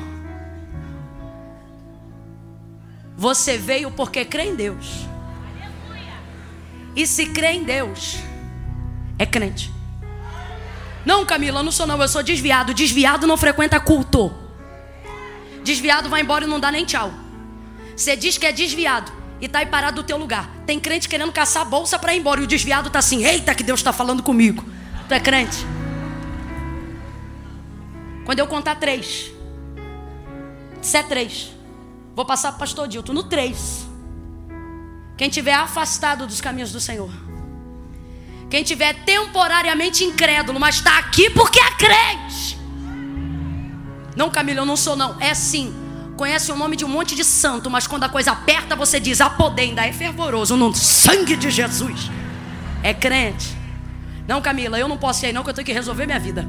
[3.17, 5.07] Você veio porque crê em Deus.
[6.97, 8.19] E se crê em Deus,
[9.19, 9.73] é crente.
[11.05, 12.73] Não, Camila, eu não sou não, eu sou desviado.
[12.73, 14.33] Desviado não frequenta culto.
[15.65, 17.13] Desviado vai embora e não dá nem tchau.
[17.97, 20.49] Você diz que é desviado e tá aí parado do teu lugar.
[20.67, 23.63] Tem crente querendo caçar bolsa para ir embora e o desviado tá assim: "Eita, que
[23.63, 24.65] Deus está falando comigo".
[25.09, 25.67] Tu é crente?
[28.25, 29.33] Quando eu contar três,
[30.81, 31.53] se é três,
[32.15, 33.87] Vou passar para o pastor Dilton no 3.
[35.17, 37.11] Quem tiver afastado dos caminhos do Senhor.
[38.53, 42.59] Quem tiver temporariamente incrédulo, mas está aqui porque é crente.
[44.15, 45.19] Não, Camila, eu não sou não.
[45.19, 45.75] É sim.
[46.19, 49.23] Conhece o nome de um monte de santo, mas quando a coisa aperta, você diz:
[49.23, 52.11] a poder ainda é fervoroso no sangue de Jesus.
[52.83, 53.57] É crente.
[54.29, 56.47] Não, Camila, eu não posso ir aí não, que eu tenho que resolver minha vida.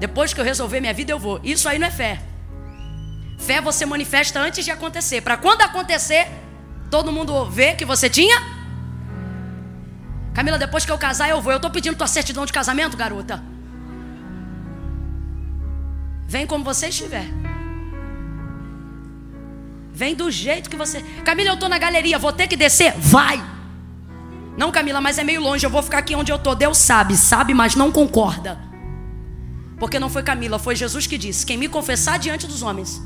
[0.00, 1.38] Depois que eu resolver minha vida, eu vou.
[1.44, 2.20] Isso aí não é fé.
[3.38, 5.20] Fé você manifesta antes de acontecer.
[5.20, 6.26] Para quando acontecer,
[6.90, 8.57] todo mundo vê que você tinha.
[10.38, 11.52] Camila, depois que eu casar, eu vou.
[11.52, 13.42] Eu estou pedindo tua certidão de casamento, garota.
[16.28, 17.26] Vem como você estiver.
[19.92, 21.02] Vem do jeito que você.
[21.24, 22.94] Camila, eu estou na galeria, vou ter que descer?
[22.96, 23.44] Vai.
[24.56, 26.54] Não, Camila, mas é meio longe, eu vou ficar aqui onde eu estou.
[26.54, 28.60] Deus sabe, sabe, mas não concorda.
[29.76, 33.02] Porque não foi Camila, foi Jesus que disse: Quem me confessar diante dos homens,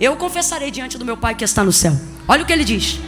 [0.00, 1.92] eu confessarei diante do meu Pai que está no céu.
[2.26, 2.98] Olha o que ele diz.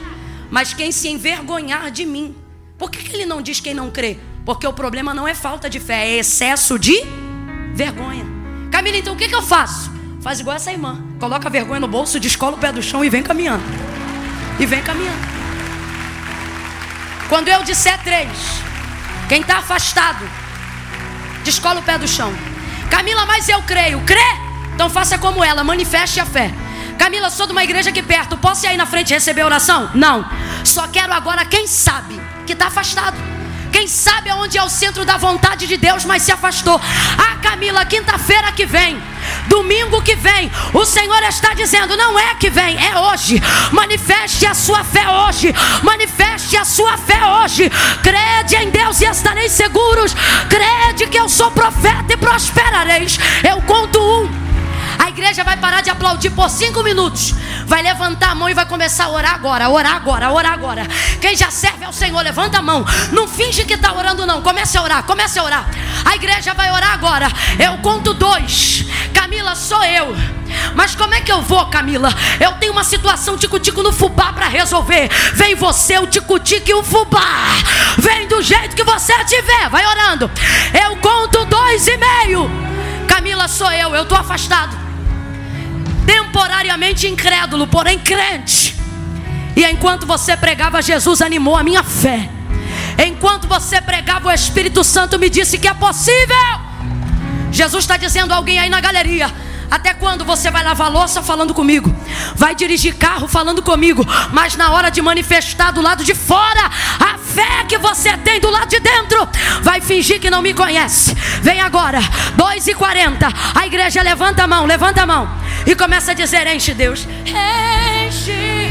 [0.52, 2.39] Mas quem se envergonhar de mim.
[2.80, 4.18] Por que, ele não diz quem não crê?
[4.42, 6.98] Porque o problema não é falta de fé, é excesso de
[7.74, 8.24] vergonha.
[8.72, 9.92] Camila, então o que, que eu faço?
[10.22, 10.98] Faz igual essa irmã.
[11.20, 13.62] Coloca a vergonha no bolso, descola o pé do chão e vem caminhando.
[14.58, 15.28] E vem caminhando.
[17.28, 18.30] Quando eu disser três,
[19.28, 20.26] quem está afastado,
[21.44, 22.32] descola o pé do chão.
[22.90, 24.00] Camila, mas eu creio.
[24.06, 24.18] Crê?
[24.74, 26.50] Então faça como ela, manifeste a fé.
[27.00, 28.36] Camila, sou de uma igreja aqui perto.
[28.36, 29.90] Posso ir aí na frente receber oração?
[29.94, 30.22] Não.
[30.62, 33.16] Só quero agora quem sabe que está afastado.
[33.72, 36.78] Quem sabe aonde é o centro da vontade de Deus, mas se afastou.
[37.16, 39.02] Ah, Camila, quinta-feira que vem,
[39.46, 43.42] domingo que vem, o Senhor está dizendo: não é que vem, é hoje.
[43.72, 45.54] Manifeste a sua fé hoje.
[45.82, 47.70] Manifeste a sua fé hoje.
[48.02, 50.14] Crede em Deus e estareis seguros.
[50.50, 53.18] Crede que eu sou profeta e prosperareis.
[53.42, 54.39] Eu conto um.
[55.00, 57.34] A igreja vai parar de aplaudir por cinco minutos.
[57.64, 60.86] Vai levantar a mão e vai começar a orar agora, orar agora, orar agora.
[61.22, 62.84] Quem já serve ao Senhor, levanta a mão.
[63.10, 64.42] Não finge que está orando, não.
[64.42, 65.70] Comece a orar, comece a orar.
[66.04, 67.28] A igreja vai orar agora.
[67.58, 68.84] Eu conto dois.
[69.14, 70.14] Camila, sou eu.
[70.74, 72.12] Mas como é que eu vou, Camila?
[72.38, 75.08] Eu tenho uma situação tico-tico no fubá para resolver.
[75.32, 77.24] Vem você, o tico-tico e o fubá.
[77.96, 79.66] Vem do jeito que você tiver.
[79.70, 80.30] Vai orando.
[80.78, 82.50] Eu conto dois e meio.
[83.08, 83.94] Camila, sou eu.
[83.94, 84.89] Eu estou afastado
[86.06, 88.76] temporariamente incrédulo, porém crente.
[89.56, 92.30] E enquanto você pregava, Jesus animou a minha fé.
[93.04, 96.36] Enquanto você pregava, o Espírito Santo me disse que é possível.
[97.50, 99.32] Jesus está dizendo a alguém aí na galeria:
[99.70, 101.94] até quando você vai lavar louça falando comigo?
[102.34, 104.04] Vai dirigir carro falando comigo?
[104.32, 108.50] Mas na hora de manifestar do lado de fora a fé que você tem do
[108.50, 109.28] lado de dentro,
[109.62, 111.14] vai fingir que não me conhece.
[111.42, 112.00] Vem agora,
[112.36, 115.30] 2 e 40 A igreja levanta a mão, levanta a mão
[115.66, 118.70] e começa a dizer: Enche Deus, enche-me.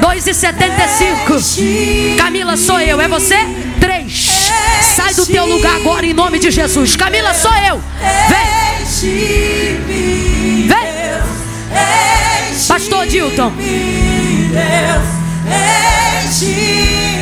[0.00, 3.36] 2 e 75 Camila, sou eu, é você?
[3.78, 4.52] 3
[4.82, 6.96] Sai do teu lugar agora em nome de Jesus.
[6.96, 7.82] Camila, sou eu.
[8.28, 8.69] Vem.
[9.02, 10.76] Vem.
[12.68, 13.52] Pastor Dilton.
[14.52, 15.06] Deus,
[15.48, 17.19] enche-me.